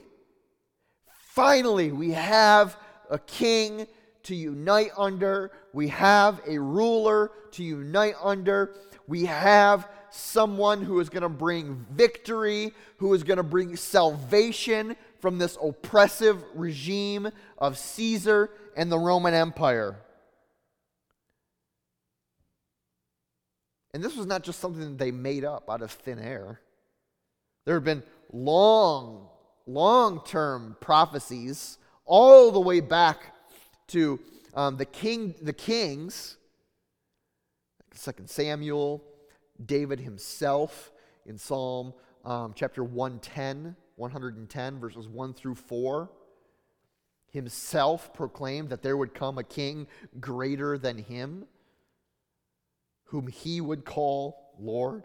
[1.35, 2.77] finally, we have
[3.11, 3.87] a king
[4.25, 5.53] to unite under.
[5.73, 8.75] We have a ruler to unite under.
[9.07, 14.97] We have someone who is going to bring victory, who is going to bring salvation
[15.21, 19.97] from this oppressive regime of Caesar and the Roman Empire.
[23.97, 26.61] And this was not just something that they made up out of thin air.
[27.65, 29.27] There have been long,
[29.67, 33.35] long term prophecies all the way back
[33.87, 34.21] to
[34.53, 36.37] um, the king, the kings,
[37.95, 39.03] Second Samuel,
[39.65, 40.93] David himself
[41.25, 46.11] in Psalm um, chapter 110, 110, verses 1 through 4.
[47.31, 49.87] Himself proclaimed that there would come a king
[50.21, 51.47] greater than him
[53.07, 55.05] whom he would call Lord,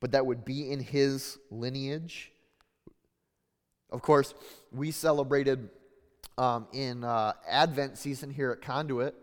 [0.00, 2.32] but that would be in his lineage.
[3.90, 4.34] Of course,
[4.72, 5.70] we celebrated
[6.36, 9.14] um, in uh, Advent season here at Conduit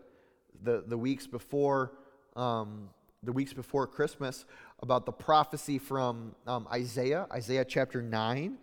[0.62, 1.92] the, the weeks before
[2.36, 2.88] um,
[3.22, 4.44] the weeks before Christmas
[4.82, 8.58] about the prophecy from um, Isaiah, Isaiah chapter 9,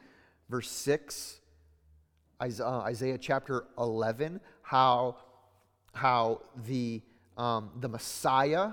[0.50, 1.40] verse 6,
[2.42, 5.16] Isaiah, uh, Isaiah chapter 11, how,
[5.94, 7.02] how the
[7.40, 8.72] um, the Messiah,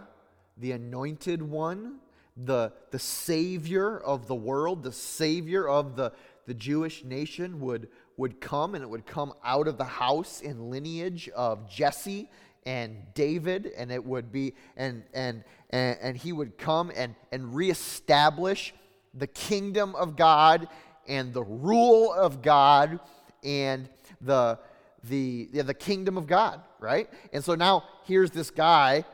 [0.56, 1.98] the anointed one,
[2.36, 6.12] the, the Savior of the world, the Savior of the,
[6.46, 10.68] the Jewish nation would, would come, and it would come out of the house in
[10.68, 12.28] lineage of Jesse
[12.66, 17.54] and David, and it would be, and, and, and, and he would come and, and
[17.54, 18.74] reestablish
[19.14, 20.66] the kingdom of God
[21.06, 22.98] and the rule of God
[23.44, 23.88] and
[24.20, 24.58] the,
[25.04, 27.08] the, yeah, the kingdom of God, right?
[27.32, 29.04] And so now here's this guy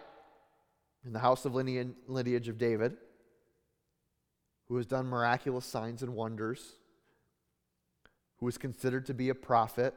[1.05, 2.97] in the house of lineage of David
[4.69, 6.77] who has done miraculous signs and wonders,
[8.39, 9.95] who is considered to be a prophet,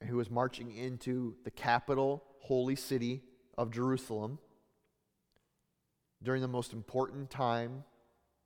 [0.00, 3.22] and who is marching into the capital, holy city
[3.58, 4.38] of Jerusalem
[6.22, 7.84] during the most important time,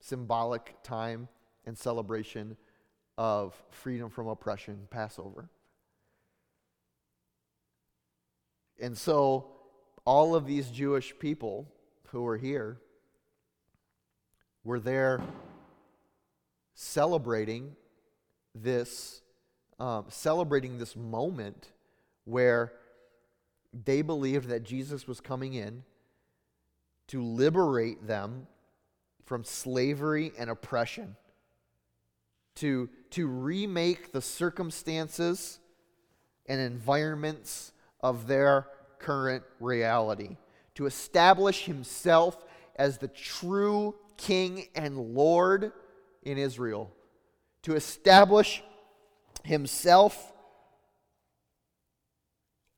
[0.00, 1.28] symbolic time,
[1.64, 2.57] and celebration
[3.16, 5.48] of freedom from oppression, Passover.
[8.81, 9.46] And so,
[10.05, 11.66] all of these Jewish people
[12.09, 12.79] who were here
[14.64, 15.22] were there
[16.74, 17.77] celebrating
[18.55, 19.20] this,
[19.79, 21.68] um, celebrating this moment
[22.24, 22.72] where
[23.85, 25.83] They believed that Jesus was coming in
[27.09, 28.46] to liberate them
[29.24, 31.16] from slavery and oppression,
[32.57, 35.59] to, to remake the circumstances
[36.47, 38.67] and environments of their
[38.99, 40.37] current reality,
[40.75, 42.45] to establish himself
[42.77, 45.73] as the true king and Lord
[46.23, 46.93] in Israel,
[47.62, 48.62] to establish
[49.43, 50.33] himself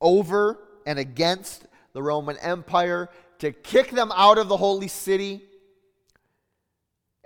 [0.00, 3.08] over and against the Roman Empire,
[3.38, 5.42] to kick them out of the holy city,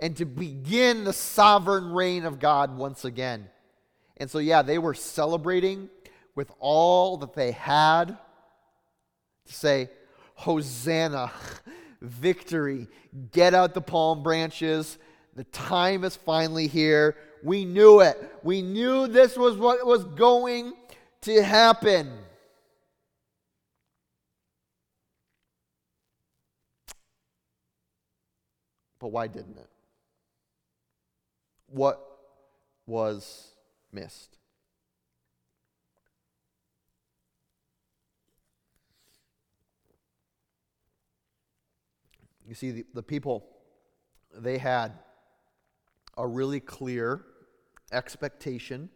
[0.01, 3.47] and to begin the sovereign reign of God once again.
[4.17, 5.89] And so, yeah, they were celebrating
[6.35, 8.17] with all that they had
[9.45, 9.89] to say,
[10.33, 11.31] Hosanna,
[12.01, 12.87] victory,
[13.31, 14.97] get out the palm branches.
[15.35, 17.15] The time is finally here.
[17.43, 18.17] We knew it.
[18.43, 20.73] We knew this was what was going
[21.21, 22.11] to happen.
[28.99, 29.70] But why didn't it?
[31.71, 32.05] What
[32.85, 33.53] was
[33.91, 34.37] missed?
[42.45, 43.47] You see, the, the people,
[44.37, 44.91] they had
[46.17, 47.23] a really clear
[47.93, 48.89] expectation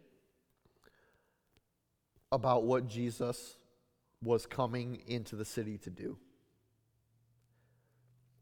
[2.30, 3.56] about what Jesus
[4.22, 6.18] was coming into the city to do.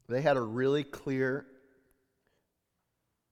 [0.09, 1.47] They had a really clear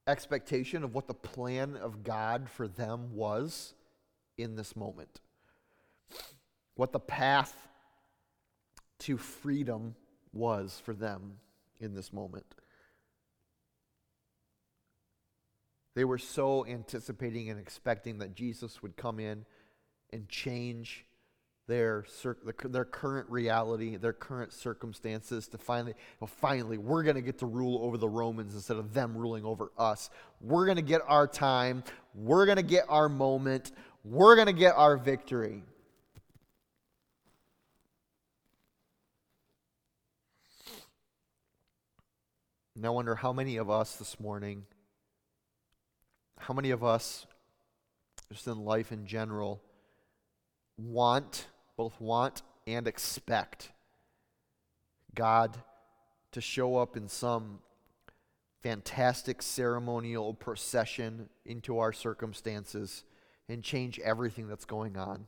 [0.07, 3.75] expectation of what the plan of God for them was
[4.37, 5.21] in this moment.
[6.75, 7.69] What the path
[9.01, 9.95] to freedom
[10.33, 11.38] was for them
[11.81, 12.47] in this moment.
[15.95, 19.45] They were so anticipating and expecting that Jesus would come in
[20.11, 21.05] and change
[21.72, 22.04] their,
[22.66, 27.46] their current reality, their current circumstances to finally, well, finally, we're going to get to
[27.46, 30.11] rule over the Romans instead of them ruling over us.
[30.42, 31.82] We're going to get our time.
[32.14, 33.72] We're going to get our moment.
[34.04, 35.62] We're going to get our victory.
[42.76, 44.66] And I wonder how many of us this morning,
[46.38, 47.26] how many of us,
[48.30, 49.62] just in life in general,
[50.76, 53.70] want both want and expect
[55.14, 55.56] God
[56.32, 57.61] to show up in some
[58.62, 63.04] fantastic ceremonial procession into our circumstances
[63.48, 65.26] and change everything that's going on.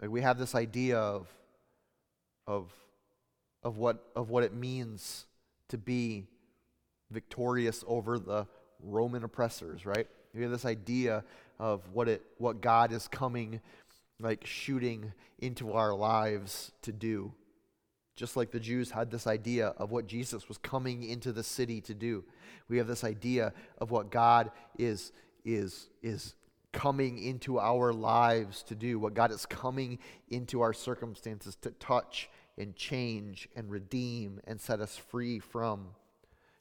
[0.00, 1.26] Like we have this idea of,
[2.46, 2.70] of,
[3.62, 5.24] of, what, of what it means
[5.68, 6.26] to be
[7.10, 8.46] victorious over the
[8.82, 10.06] Roman oppressors, right?
[10.36, 11.24] We have this idea
[11.58, 13.60] of what it what God is coming
[14.20, 17.32] like shooting into our lives to do.
[18.14, 21.80] Just like the Jews had this idea of what Jesus was coming into the city
[21.82, 22.24] to do.
[22.68, 25.12] We have this idea of what God is
[25.44, 26.34] is is
[26.72, 32.28] coming into our lives to do, what God is coming into our circumstances to touch
[32.58, 35.88] and change and redeem and set us free from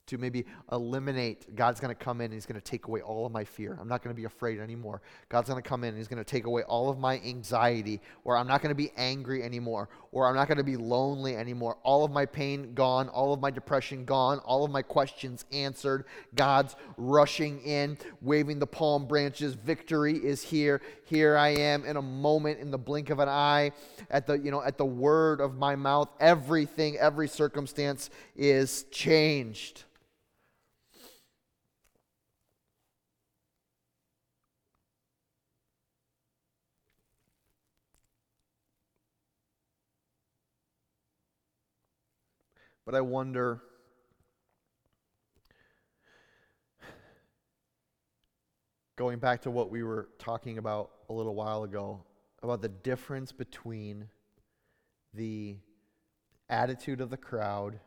[0.08, 1.56] to maybe eliminate.
[1.56, 3.78] God's going to come in and He's going to take away all of my fear.
[3.80, 5.02] I'm not going to be afraid anymore.
[5.30, 8.02] God's going to come in and He's going to take away all of my anxiety,
[8.24, 11.36] or I'm not going to be angry anymore, or I'm not going to be lonely
[11.36, 11.78] anymore.
[11.84, 16.06] All of my pain gone, all of my depression gone, all of my questions answered.
[16.36, 19.56] God's rushing in, waving the palm branches.
[19.56, 20.82] Victory is here.
[21.06, 23.72] Here I am in a moment, in the blink of an eye,
[24.10, 26.10] at the you know at the word of my mouth.
[26.20, 29.84] Everything, every circumstance is changed.
[42.86, 43.62] But I wonder
[48.96, 52.04] going back to what we were talking about a little while ago
[52.42, 54.08] about the difference between
[55.14, 55.58] the
[56.50, 57.80] attitude of the crowd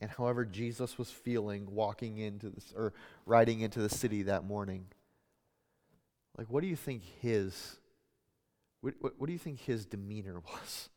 [0.00, 2.94] and however Jesus was feeling walking into this or
[3.26, 4.86] riding into the city that morning.
[6.38, 7.76] Like, what do you think his,
[8.80, 10.88] what, what, what do you think his demeanor was?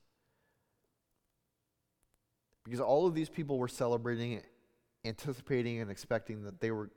[2.64, 4.42] Because all of these people were celebrating,
[5.04, 6.90] anticipating, and expecting that they were,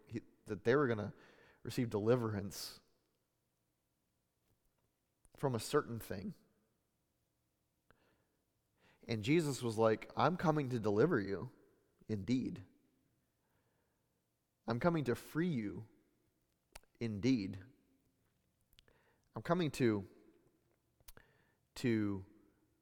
[0.47, 1.13] that they were going to
[1.65, 2.79] receive deliverance
[5.37, 6.35] from a certain thing.
[9.09, 11.51] And Jesus was like, I'm coming to deliver you,
[12.09, 12.61] indeed.
[14.69, 15.85] I'm coming to free you,
[17.01, 17.59] indeed.
[19.35, 20.05] I'm coming to
[21.77, 22.25] to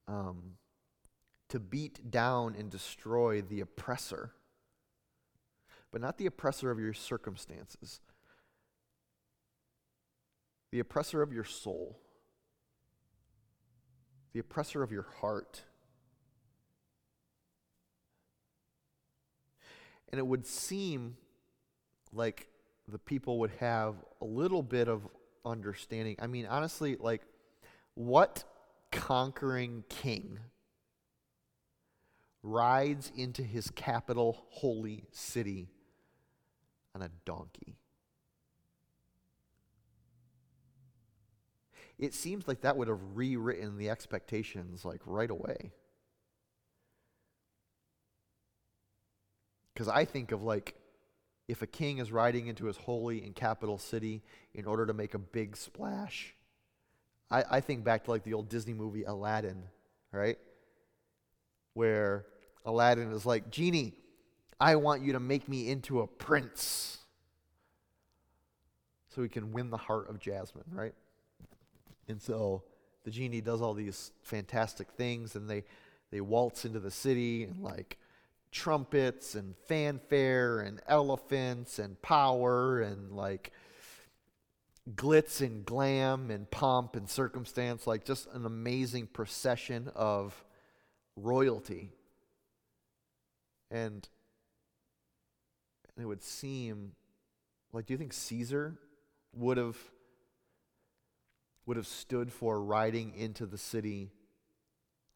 [0.07, 0.53] um,
[1.55, 4.33] to beat down and destroy the oppressor,
[5.93, 8.01] but not the oppressor of your circumstances,
[10.73, 12.01] the oppressor of your soul,
[14.33, 15.63] the oppressor of your heart.
[20.09, 21.17] And it would seem
[22.13, 22.49] like
[22.89, 25.07] the people would have a little bit of
[25.45, 26.17] understanding.
[26.19, 27.23] I mean, honestly, like,
[27.95, 28.43] what
[28.91, 30.41] conquering king
[32.45, 35.69] rides into his capital holy city
[36.95, 37.79] on a donkey?
[41.99, 45.73] It seems like that would have rewritten the expectations like right away.
[49.73, 50.75] Because I think of like
[51.49, 54.23] if a king is riding into his holy and capital city
[54.55, 56.35] in order to make a big splash.
[57.31, 59.65] I, I think back to like the old Disney movie Aladdin,
[60.13, 60.39] right?
[61.75, 62.27] Where
[62.65, 63.95] Aladdin is like, Genie,
[64.61, 66.99] I want you to make me into a prince
[69.15, 70.95] so he can win the heart of Jasmine, right?
[72.09, 72.63] And so
[73.05, 75.65] the genie does all these fantastic things and they,
[76.11, 77.99] they waltz into the city and like
[78.51, 83.53] trumpets and fanfare and elephants and power and like
[84.95, 90.45] glitz and glam and pomp and circumstance, like just an amazing procession of
[91.17, 91.91] royalty.
[93.75, 94.09] And,
[95.97, 96.93] and it would seem
[97.73, 98.79] like, do you think Caesar
[99.33, 99.77] would have
[101.67, 104.13] would have stood for riding into the city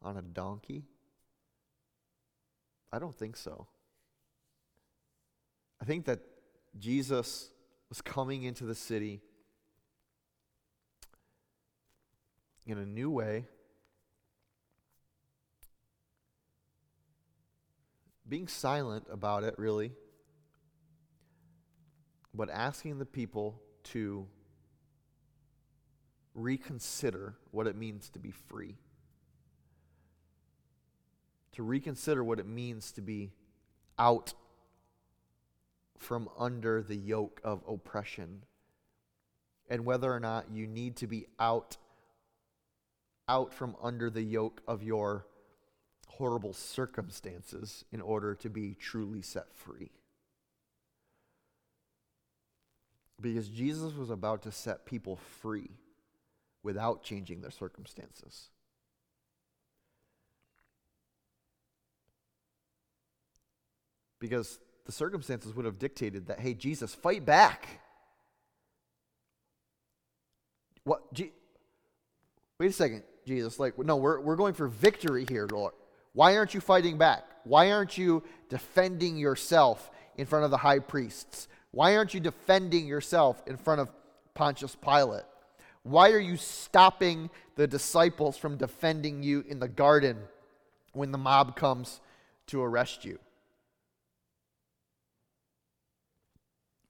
[0.01, 0.83] on a donkey?
[2.91, 3.67] I don't think so.
[5.81, 6.19] I think that
[6.77, 7.51] Jesus
[7.87, 9.21] was coming into the city
[12.65, 13.45] in a new way,
[18.29, 19.91] being silent about it, really,
[22.33, 24.27] but asking the people to
[26.35, 28.77] reconsider what it means to be free.
[31.53, 33.33] To reconsider what it means to be
[33.97, 34.33] out
[35.97, 38.43] from under the yoke of oppression
[39.69, 41.77] and whether or not you need to be out
[43.27, 45.27] out from under the yoke of your
[46.09, 49.91] horrible circumstances in order to be truly set free
[53.21, 55.69] because Jesus was about to set people free
[56.63, 58.49] without changing their circumstances
[64.19, 67.67] because the circumstances would have dictated that, hey, Jesus, fight back.
[70.83, 71.01] What?
[71.13, 71.31] Wait
[72.61, 73.59] a second, Jesus.
[73.59, 75.73] Like, no, we're, we're going for victory here, Lord.
[76.13, 77.23] Why aren't you fighting back?
[77.43, 81.47] Why aren't you defending yourself in front of the high priests?
[81.71, 83.91] Why aren't you defending yourself in front of
[84.33, 85.23] Pontius Pilate?
[85.83, 90.17] Why are you stopping the disciples from defending you in the garden
[90.93, 92.01] when the mob comes
[92.47, 93.19] to arrest you?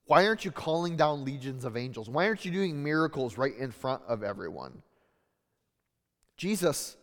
[0.06, 2.10] Why aren't you calling down legions of angels?
[2.10, 4.82] Why aren't you doing miracles right in front of everyone?
[6.36, 6.98] Jesus,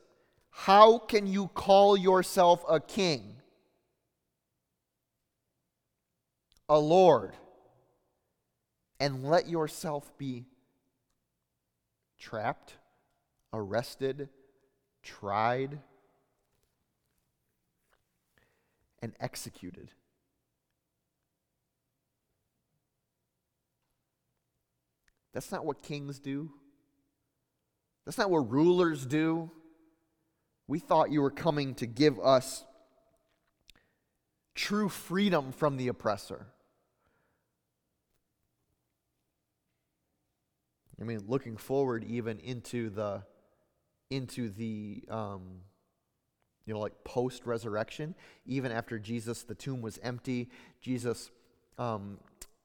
[0.61, 3.37] how can you call yourself a king,
[6.67, 7.35] a Lord,
[8.99, 10.47] and let yourself be
[12.19, 12.73] trapped,
[13.53, 14.31] arrested,
[15.03, 15.79] tried,
[19.03, 19.91] and executed?
[25.35, 26.51] That's not what kings do.
[28.07, 29.51] That's not what rulers do.
[30.69, 32.65] We thought you were coming to give us
[34.55, 36.47] true freedom from the oppressor.
[41.01, 43.23] I mean, looking forward even into the
[44.11, 45.61] into the um,
[46.65, 48.15] you know like post resurrection,
[48.47, 50.49] even after Jesus, the tomb was empty.
[50.81, 51.31] Jesus
[51.79, 52.19] um,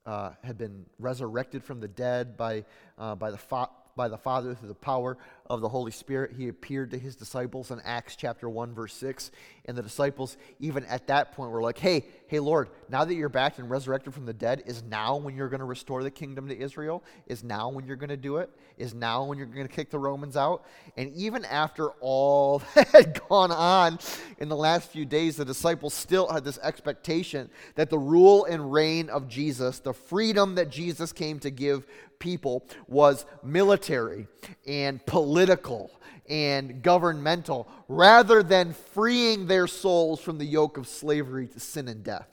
[0.06, 2.66] uh, had been resurrected from the dead by,
[2.98, 5.18] uh, by, the fa- by the Father through the power
[5.52, 6.32] of the Holy Spirit.
[6.38, 9.32] He appeared to his disciples in Acts chapter 1, verse 6.
[9.66, 13.28] And the disciples, even at that point, were like, hey, hey, Lord, now that you're
[13.28, 16.48] back and resurrected from the dead, is now when you're going to restore the kingdom
[16.48, 17.04] to Israel?
[17.28, 18.50] Is now when you're going to do it?
[18.78, 20.64] Is now when you're going to kick the Romans out?
[20.96, 24.00] And even after all that had gone on
[24.38, 28.72] in the last few days, the disciples still had this expectation that the rule and
[28.72, 31.86] reign of Jesus, the freedom that Jesus came to give
[32.20, 34.28] people, was military
[34.66, 35.41] and political
[36.30, 42.04] and governmental rather than freeing their souls from the yoke of slavery to sin and
[42.04, 42.28] death.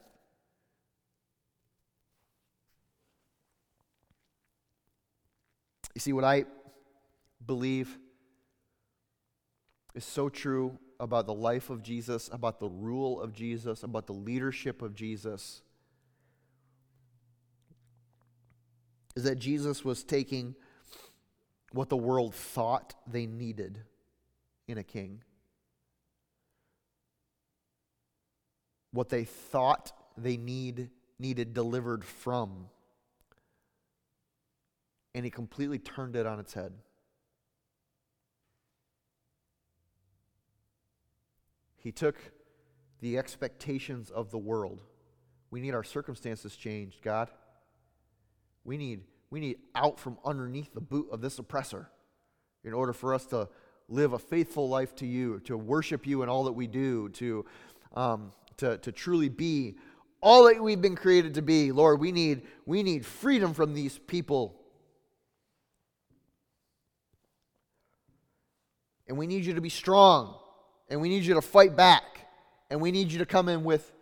[5.95, 6.45] You see, what I
[7.45, 7.99] believe
[9.95, 14.13] is so true about the life of Jesus, about the rule of Jesus, about the
[14.13, 15.63] leadership of Jesus
[19.19, 20.55] is that Jesus was taking
[21.73, 23.81] what the world thought they needed
[24.67, 25.23] in a king,
[28.93, 32.67] what they thought they need needed delivered from,
[35.15, 36.73] and he completely turned it on its head.
[41.77, 42.17] He took
[43.01, 44.83] the expectations of the world.
[45.51, 47.31] We need our circumstances changed, God.
[48.65, 51.91] We need, we need out from underneath the boot of this oppressor
[52.65, 53.49] in order for us to
[53.89, 57.45] live a faithful life to you, to worship you in all that we do, to,
[57.95, 59.77] um, to, to truly be
[60.21, 61.73] all that we've been created to be.
[61.73, 64.55] Lord, we need, we need freedom from these people.
[69.07, 70.35] And we need you to be strong.
[70.91, 72.03] And we need you to fight back.
[72.71, 73.93] And we need you to come in with,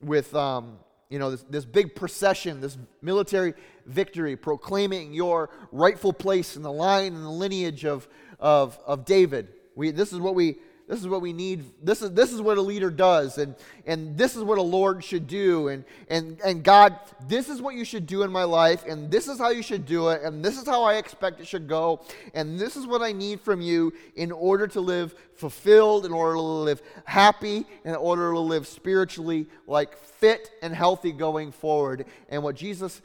[0.00, 0.78] with um,
[1.12, 3.52] you know, this, this big procession, this military
[3.84, 8.08] victory, proclaiming your rightful place in the line and the lineage of,
[8.40, 9.48] of, of David.
[9.74, 10.56] We, this is what we
[10.92, 11.64] this is what we need.
[11.82, 13.38] This is, this is what a leader does.
[13.38, 13.54] And,
[13.86, 15.68] and this is what a Lord should do.
[15.68, 18.84] And, and, and God, this is what you should do in my life.
[18.86, 20.20] And this is how you should do it.
[20.20, 22.02] And this is how I expect it should go.
[22.34, 26.34] And this is what I need from you in order to live fulfilled, in order
[26.34, 32.04] to live happy, in order to live spiritually like fit and healthy going forward.
[32.28, 33.00] And what Jesus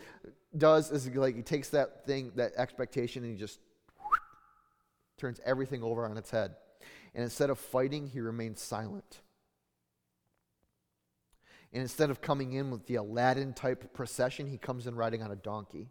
[0.57, 3.61] does is like he takes that thing, that expectation, and he just
[5.17, 6.53] turns everything over on its head.
[7.18, 9.22] And instead of fighting, he remains silent.
[11.74, 15.32] And instead of coming in with the Aladdin type procession, he comes in riding on
[15.32, 15.89] a donkey.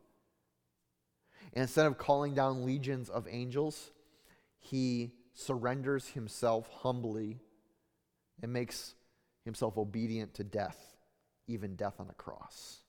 [1.52, 3.90] And instead of calling down legions of angels,
[4.60, 7.40] he surrenders himself humbly
[8.40, 8.94] and makes
[9.44, 10.78] himself obedient to death,
[11.48, 12.82] even death on a cross.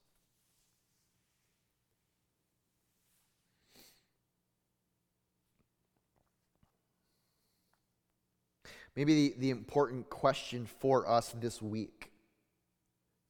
[8.98, 12.10] Maybe the, the important question for us this week,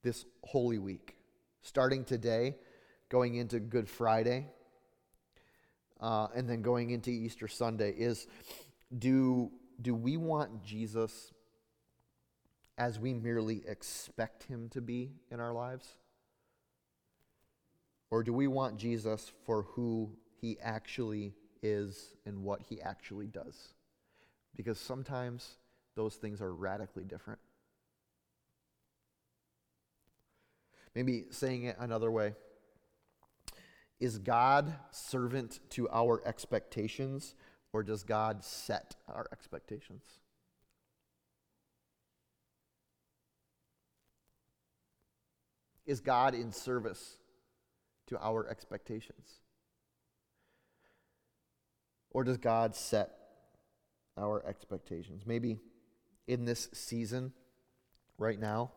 [0.02, 1.14] this Holy Week,
[1.60, 2.56] starting today,
[3.10, 4.46] going into Good Friday,
[6.00, 8.28] uh, and then going into Easter Sunday, is
[8.98, 9.50] do,
[9.82, 11.34] do we want Jesus
[12.78, 15.86] as we merely expect him to be in our lives?
[18.10, 23.74] Or do we want Jesus for who he actually is and what he actually does?
[24.58, 25.56] Because sometimes
[25.94, 27.38] those things are radically different.
[30.94, 32.34] Maybe saying it another way
[34.00, 37.36] Is God servant to our expectations,
[37.72, 40.02] or does God set our expectations?
[45.86, 47.16] Is God in service
[48.08, 49.40] to our expectations?
[52.10, 53.17] Or does God set
[54.18, 55.22] our expectations.
[55.26, 55.60] Maybe
[56.26, 57.32] in this season,
[58.18, 58.72] right now,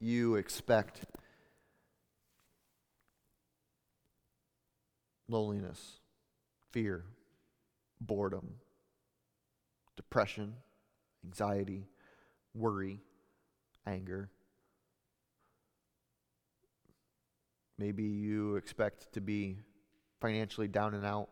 [0.00, 1.04] you expect
[5.28, 6.00] loneliness,
[6.72, 7.04] fear,
[8.00, 8.54] boredom,
[9.96, 10.54] depression,
[11.24, 11.86] anxiety,
[12.54, 13.00] worry,
[13.86, 14.30] anger.
[17.78, 19.58] Maybe you expect to be
[20.20, 21.28] financially down and out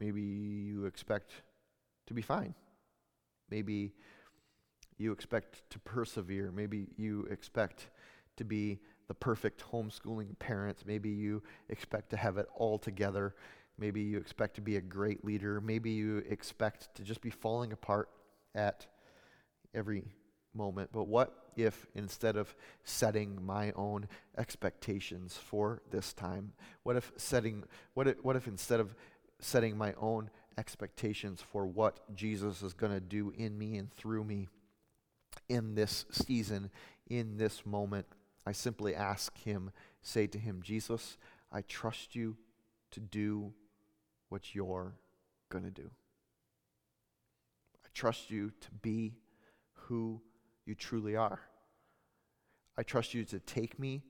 [0.00, 1.32] Maybe you expect
[2.06, 2.54] to be fine.
[3.50, 3.92] Maybe
[4.98, 6.52] you expect to persevere.
[6.52, 7.90] Maybe you expect
[8.36, 10.78] to be the perfect homeschooling parent.
[10.86, 13.34] Maybe you expect to have it all together.
[13.78, 15.60] Maybe you expect to be a great leader.
[15.60, 18.08] Maybe you expect to just be falling apart
[18.54, 18.86] at
[19.74, 20.04] every
[20.54, 20.90] moment.
[20.92, 27.64] But what if instead of setting my own expectations for this time, what if setting
[27.94, 28.94] what if, what if instead of
[29.40, 34.24] setting my own expectations for what Jesus is going to do in me and through
[34.24, 34.48] me
[35.48, 36.70] in this season,
[37.08, 38.06] in this moment.
[38.44, 39.70] I simply ask Him,
[40.02, 41.16] say to Him, Jesus,
[41.52, 42.36] I trust you
[42.90, 43.52] to do
[44.28, 44.94] what you're
[45.48, 45.90] going to do.
[47.84, 49.14] I trust you to be
[49.72, 50.20] who
[50.66, 51.40] you truly are.
[52.76, 54.02] I trust you to take me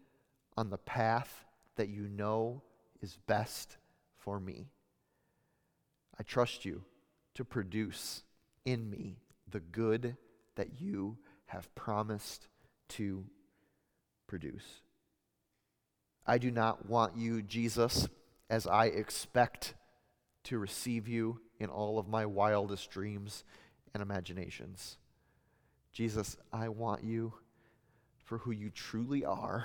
[0.57, 1.45] on the path
[1.77, 2.63] that you know
[3.01, 3.77] is best
[4.17, 4.71] for me.
[6.19, 6.83] I trust you
[7.35, 8.23] to produce
[8.65, 9.19] in me
[9.51, 10.17] the good
[10.57, 11.17] that you
[11.47, 12.49] have promised
[12.89, 13.25] to
[14.27, 14.83] produce.
[16.27, 18.09] I do not want you, Jesus,
[18.51, 19.75] as I expect
[20.45, 23.45] to receive you in all of my wildest dreams
[23.95, 24.99] and imaginations.
[25.93, 27.33] Jesus, I want you
[28.25, 29.65] for who you truly are,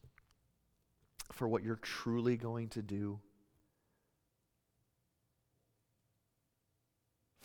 [1.32, 3.20] for what you're truly going to do,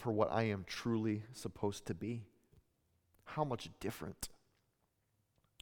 [0.02, 2.24] for what I am truly supposed to be.
[3.24, 4.30] How much different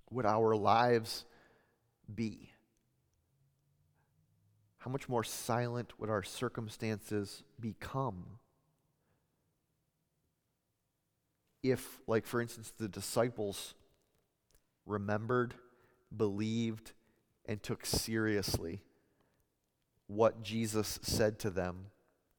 [0.10, 1.26] would our lives
[2.14, 2.52] be?
[4.80, 8.40] How much more silent would our circumstances become?
[11.62, 13.76] If, like, for instance, the disciples
[14.86, 15.54] remembered,
[16.16, 16.94] believed,
[17.46, 18.82] and took seriously
[20.08, 21.88] what Jesus said to them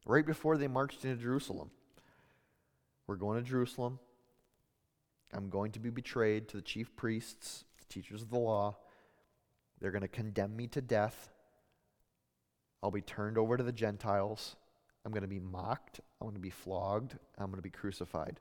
[0.07, 1.71] right before they marched into Jerusalem.
[3.11, 3.99] We're going to Jerusalem.
[5.35, 8.77] I'm going to be betrayed to the chief priests, the teachers of the law.
[9.81, 11.29] They're going to condemn me to death.
[12.81, 14.55] I'll be turned over to the Gentiles.
[15.05, 15.99] I'm going to be mocked.
[16.21, 17.19] I'm going to be flogged.
[17.37, 18.39] I'm going to be crucified.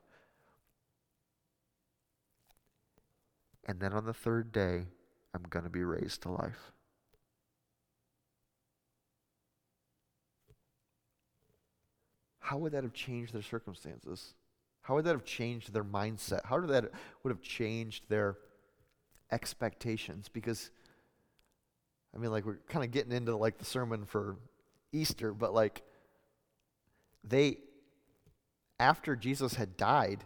[3.66, 4.84] And then on the third day,
[5.34, 6.70] I'm going to be raised to life.
[12.38, 14.34] How would that have changed their circumstances?
[14.82, 16.44] How would that have changed their mindset?
[16.44, 16.90] How would that
[17.22, 18.36] would have changed their
[19.30, 20.28] expectations?
[20.28, 20.70] Because
[22.14, 24.36] I mean, like we're kind of getting into like the sermon for
[24.92, 25.82] Easter, but like
[27.22, 27.58] they
[28.78, 30.24] after Jesus had died,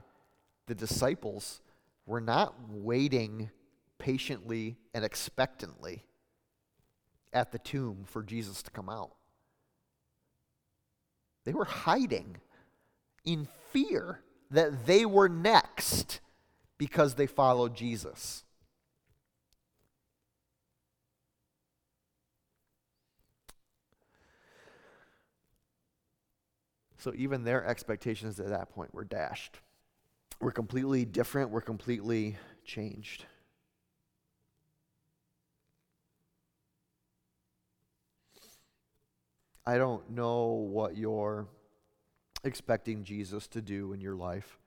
[0.66, 1.60] the disciples
[2.06, 3.50] were not waiting
[3.98, 6.04] patiently and expectantly
[7.32, 9.10] at the tomb for Jesus to come out.
[11.44, 12.36] They were hiding
[13.24, 14.20] in fear
[14.54, 16.20] that they were next
[16.78, 18.44] because they followed Jesus.
[26.98, 29.58] So even their expectations at that point were dashed.
[30.40, 33.26] We're completely different, we're completely changed.
[39.66, 41.48] I don't know what you're
[42.44, 44.58] expecting Jesus to do in your life.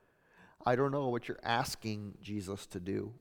[0.66, 3.14] I don't know what you're asking Jesus to do.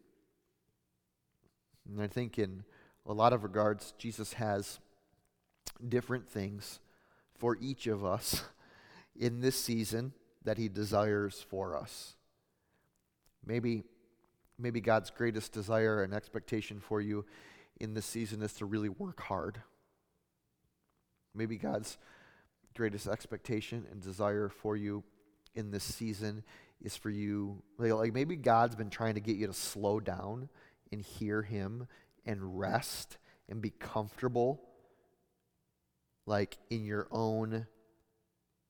[1.88, 2.64] And I think in
[3.06, 4.80] a lot of regards, Jesus has
[5.86, 6.80] different things
[7.38, 8.42] for each of us
[9.16, 10.12] in this season
[10.44, 12.16] that he desires for us.
[13.44, 13.84] Maybe,
[14.58, 17.24] maybe God's greatest desire and expectation for you
[17.80, 19.60] in this season is to really work hard.
[21.34, 21.98] Maybe God's
[22.76, 25.02] greatest expectation and desire for you
[25.54, 26.44] in this season
[26.82, 30.48] is for you, like maybe God's been trying to get you to slow down
[30.92, 31.88] and hear Him
[32.24, 33.18] and rest
[33.48, 34.60] and be comfortable,
[36.26, 37.66] like in your own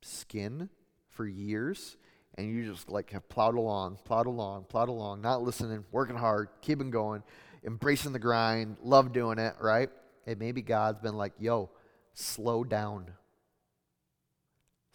[0.03, 0.69] skin
[1.09, 1.97] for years,
[2.37, 6.49] and you just like have plowed along, plowed along, plowed along, not listening, working hard,
[6.61, 7.23] keeping going,
[7.65, 9.91] embracing the grind, love doing it, right?
[10.27, 11.71] And maybe God's been like, yo,
[12.15, 13.07] slow down.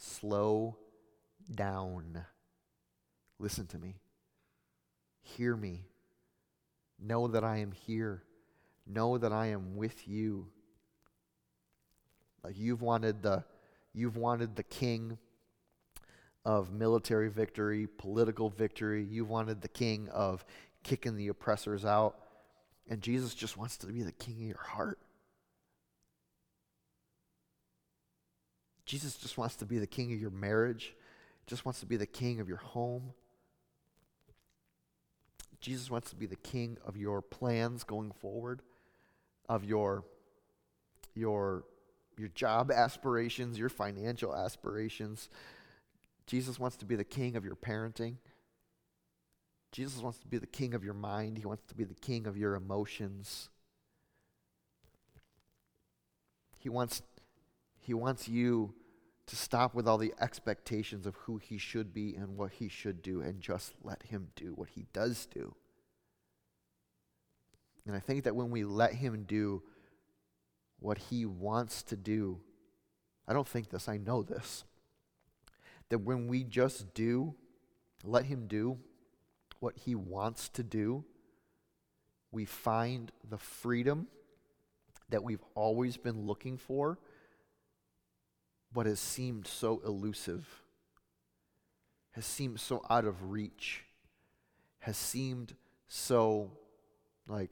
[0.03, 0.77] Slow
[1.53, 2.25] down.
[3.37, 3.97] Listen to me.
[5.21, 5.85] Hear me.
[6.99, 8.23] Know that I am here.
[8.87, 10.47] Know that I am with you.
[12.43, 13.43] Like you've wanted the
[13.93, 15.17] You've wanted the king
[16.45, 19.03] of military victory, political victory.
[19.03, 20.45] You've wanted the king of
[20.83, 22.15] kicking the oppressors out.
[22.89, 24.97] And Jesus just wants to be the king of your heart.
[28.85, 30.95] Jesus just wants to be the king of your marriage,
[31.47, 33.13] just wants to be the king of your home.
[35.59, 38.61] Jesus wants to be the king of your plans going forward,
[39.47, 40.03] of your,
[41.13, 41.63] your
[42.17, 45.29] your job aspirations, your financial aspirations.
[46.27, 48.15] Jesus wants to be the king of your parenting.
[49.71, 51.37] Jesus wants to be the king of your mind.
[51.37, 53.49] He wants to be the king of your emotions.
[56.59, 57.01] He wants,
[57.81, 58.73] He wants you
[59.27, 63.01] to stop with all the expectations of who he should be and what he should
[63.01, 65.55] do and just let him do what he does do.
[67.85, 69.63] And I think that when we let him do
[70.79, 72.39] what he wants to do,
[73.27, 74.63] I don't think this, I know this,
[75.89, 77.35] that when we just do,
[78.03, 78.77] let him do
[79.59, 81.03] what he wants to do,
[82.31, 84.07] we find the freedom
[85.09, 86.97] that we've always been looking for,
[88.73, 90.47] but has seemed so elusive,
[92.11, 93.83] has seemed so out of reach,
[94.79, 95.55] has seemed
[95.87, 96.51] so
[97.27, 97.51] like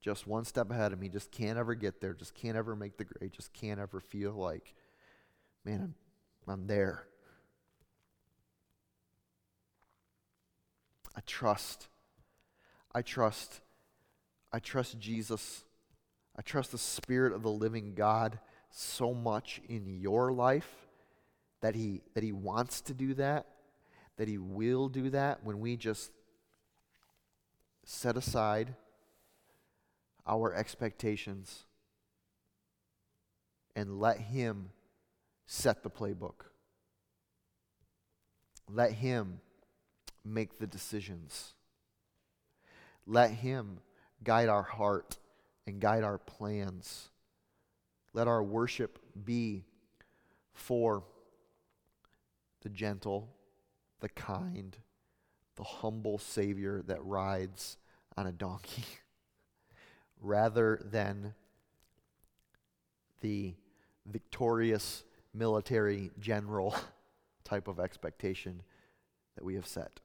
[0.00, 2.96] just one step ahead of me, just can't ever get there, just can't ever make
[2.96, 4.74] the grade, just can't ever feel like,
[5.64, 5.94] man,
[6.46, 7.04] I'm, I'm there.
[11.16, 11.88] I trust.
[12.94, 13.60] I trust.
[14.52, 15.64] I trust Jesus.
[16.36, 18.38] I trust the Spirit of the living God
[18.70, 20.88] so much in your life
[21.60, 23.46] that he that he wants to do that,
[24.16, 26.10] that he will do that when we just
[27.84, 28.74] set aside
[30.26, 31.64] our expectations
[33.74, 34.70] and let him
[35.46, 36.44] set the playbook.
[38.70, 39.40] Let him
[40.24, 41.54] make the decisions.
[43.06, 43.78] Let him
[44.22, 45.16] guide our heart
[45.66, 47.08] and guide our plans.
[48.18, 49.62] Let our worship be
[50.52, 51.04] for
[52.62, 53.28] the gentle,
[54.00, 54.76] the kind,
[55.54, 57.76] the humble Savior that rides
[58.16, 58.82] on a donkey,
[60.20, 61.32] rather than
[63.20, 63.54] the
[64.04, 66.74] victorious military general
[67.44, 68.64] type of expectation
[69.36, 70.00] that we have set.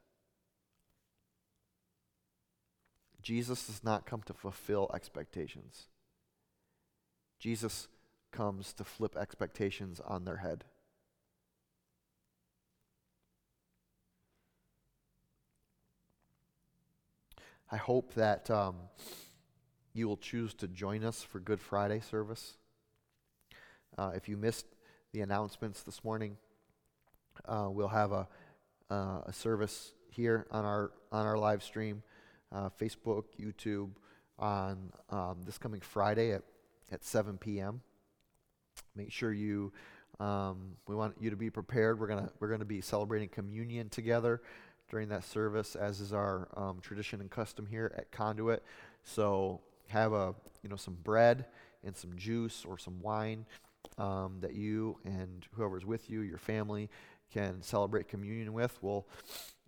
[3.23, 5.87] Jesus does not come to fulfill expectations.
[7.39, 7.87] Jesus
[8.33, 10.65] comes to flip expectations on their head.
[17.71, 18.75] I hope that um,
[19.93, 22.57] you will choose to join us for Good Friday service.
[23.97, 24.65] Uh, if you missed
[25.13, 26.35] the announcements this morning,
[27.45, 28.27] uh, we'll have a,
[28.91, 32.03] uh, a service here on our on our live stream
[32.53, 33.91] uh, Facebook, YouTube
[34.37, 36.43] on um, this coming Friday at,
[36.91, 37.81] at 7 p.m.
[38.95, 39.71] Make sure you,
[40.19, 41.99] um, we want you to be prepared.
[41.99, 44.41] We're gonna we're gonna be celebrating communion together
[44.89, 48.63] during that service, as is our um, tradition and custom here at Conduit.
[49.03, 51.45] So have a you know some bread
[51.83, 53.45] and some juice or some wine
[53.97, 56.89] um, that you and whoever's with you, your family,
[57.31, 58.77] can celebrate communion with.
[58.81, 59.07] We'll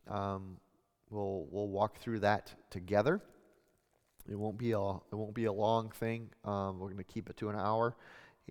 [0.08, 0.58] um,
[1.10, 3.22] We'll, we'll walk through that together.
[4.30, 6.30] It won't be a, it won't be a long thing.
[6.44, 7.96] Um, we're going to keep it to an hour.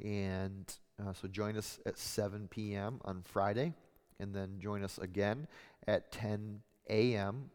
[0.02, 3.00] And uh, so join us at 7 p.m.
[3.04, 3.74] on Friday.
[4.20, 5.46] And then join us again
[5.86, 7.50] at 10 a.m.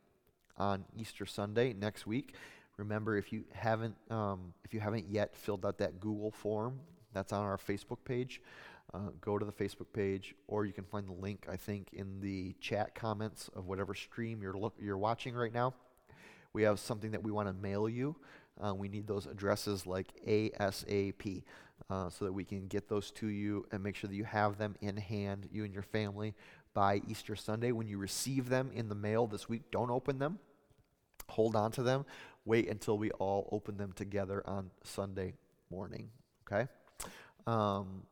[0.58, 2.36] on Easter Sunday next week.
[2.78, 6.80] Remember, if you haven't um, if you haven't yet filled out that Google form,
[7.14, 8.42] that's on our Facebook page
[8.94, 12.20] uh, go to the Facebook page, or you can find the link, I think, in
[12.22, 15.74] the chat comments of whatever stream you're, look, you're watching right now.
[16.54, 18.16] We have something that we want to mail you.
[18.60, 21.44] Uh, we need those addresses like ASAP
[21.90, 24.58] uh, so that we can get those to you and make sure that you have
[24.58, 26.34] them in hand, you and your family,
[26.74, 27.72] by Easter Sunday.
[27.72, 30.40] When you receive them in the mail this week, don't open them.
[31.30, 32.06] Hold on to them.
[32.46, 35.34] Wait until we all open them together on Sunday
[35.70, 36.10] morning.
[36.46, 36.68] Okay?
[37.46, 38.04] Um,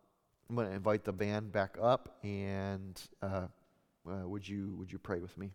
[0.49, 3.47] I'm going to invite the band back up, and uh,
[4.09, 5.51] uh, would you would you pray with me?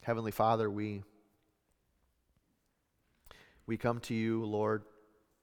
[0.00, 1.02] Heavenly Father, we
[3.66, 4.82] we come to you, Lord,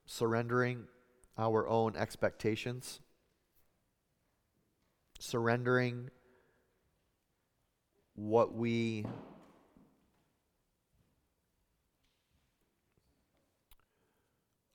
[0.05, 0.85] surrendering
[1.39, 2.99] our own expectations,
[5.19, 6.09] surrendering
[8.15, 9.05] what we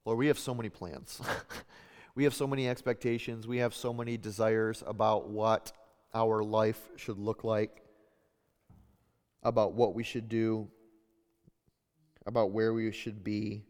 [0.06, 1.22] Lord, we have so many plans.
[2.16, 5.72] We have so many expectations, we have so many desires about what
[6.14, 7.82] our life should look like,
[9.42, 10.68] about what we should do,
[12.24, 13.64] about where we should be.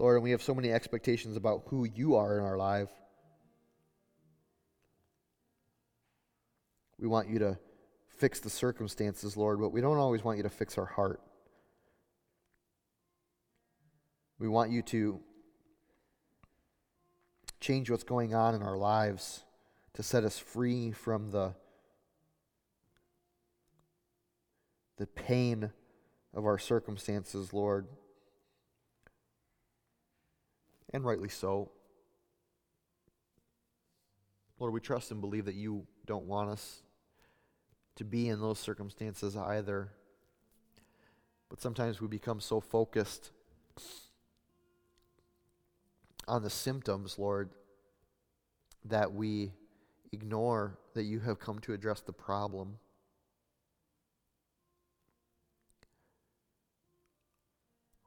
[0.00, 2.88] Lord, and we have so many expectations about who you are in our life.
[6.98, 7.58] We want you to
[8.16, 11.20] fix the circumstances, Lord, but we don't always want you to fix our heart.
[14.38, 15.20] We want you to
[17.60, 19.44] change what's going on in our lives
[19.92, 21.54] to set us free from the
[24.96, 25.70] the pain
[26.32, 27.86] of our circumstances, Lord.
[30.92, 31.70] And rightly so.
[34.58, 36.82] Lord, we trust and believe that you don't want us
[37.96, 39.92] to be in those circumstances either.
[41.48, 43.30] But sometimes we become so focused
[46.28, 47.50] on the symptoms, Lord,
[48.84, 49.52] that we
[50.12, 52.78] ignore that you have come to address the problem.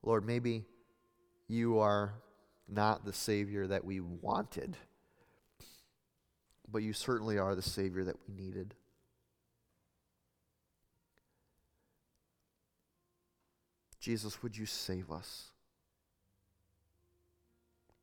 [0.02, 0.66] Lord, maybe
[1.48, 2.14] you are
[2.74, 4.78] not the Savior that we wanted,
[6.72, 8.76] but you certainly are the Savior that we needed.
[14.00, 15.52] Jesus, would you save us?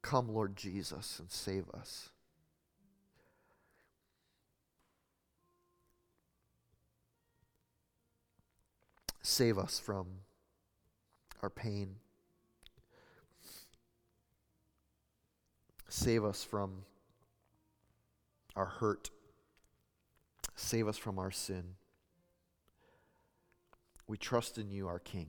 [0.02, 2.08] Come, Lord Jesus, and save us.
[9.20, 10.06] Save us from
[11.42, 11.96] our pain.
[15.91, 16.84] Save us from
[18.55, 19.11] our hurt.
[20.55, 21.74] Save us from our sin.
[24.07, 25.26] We trust in you, our King.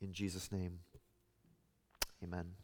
[0.00, 0.78] In Jesus' name,
[2.22, 2.52] amen.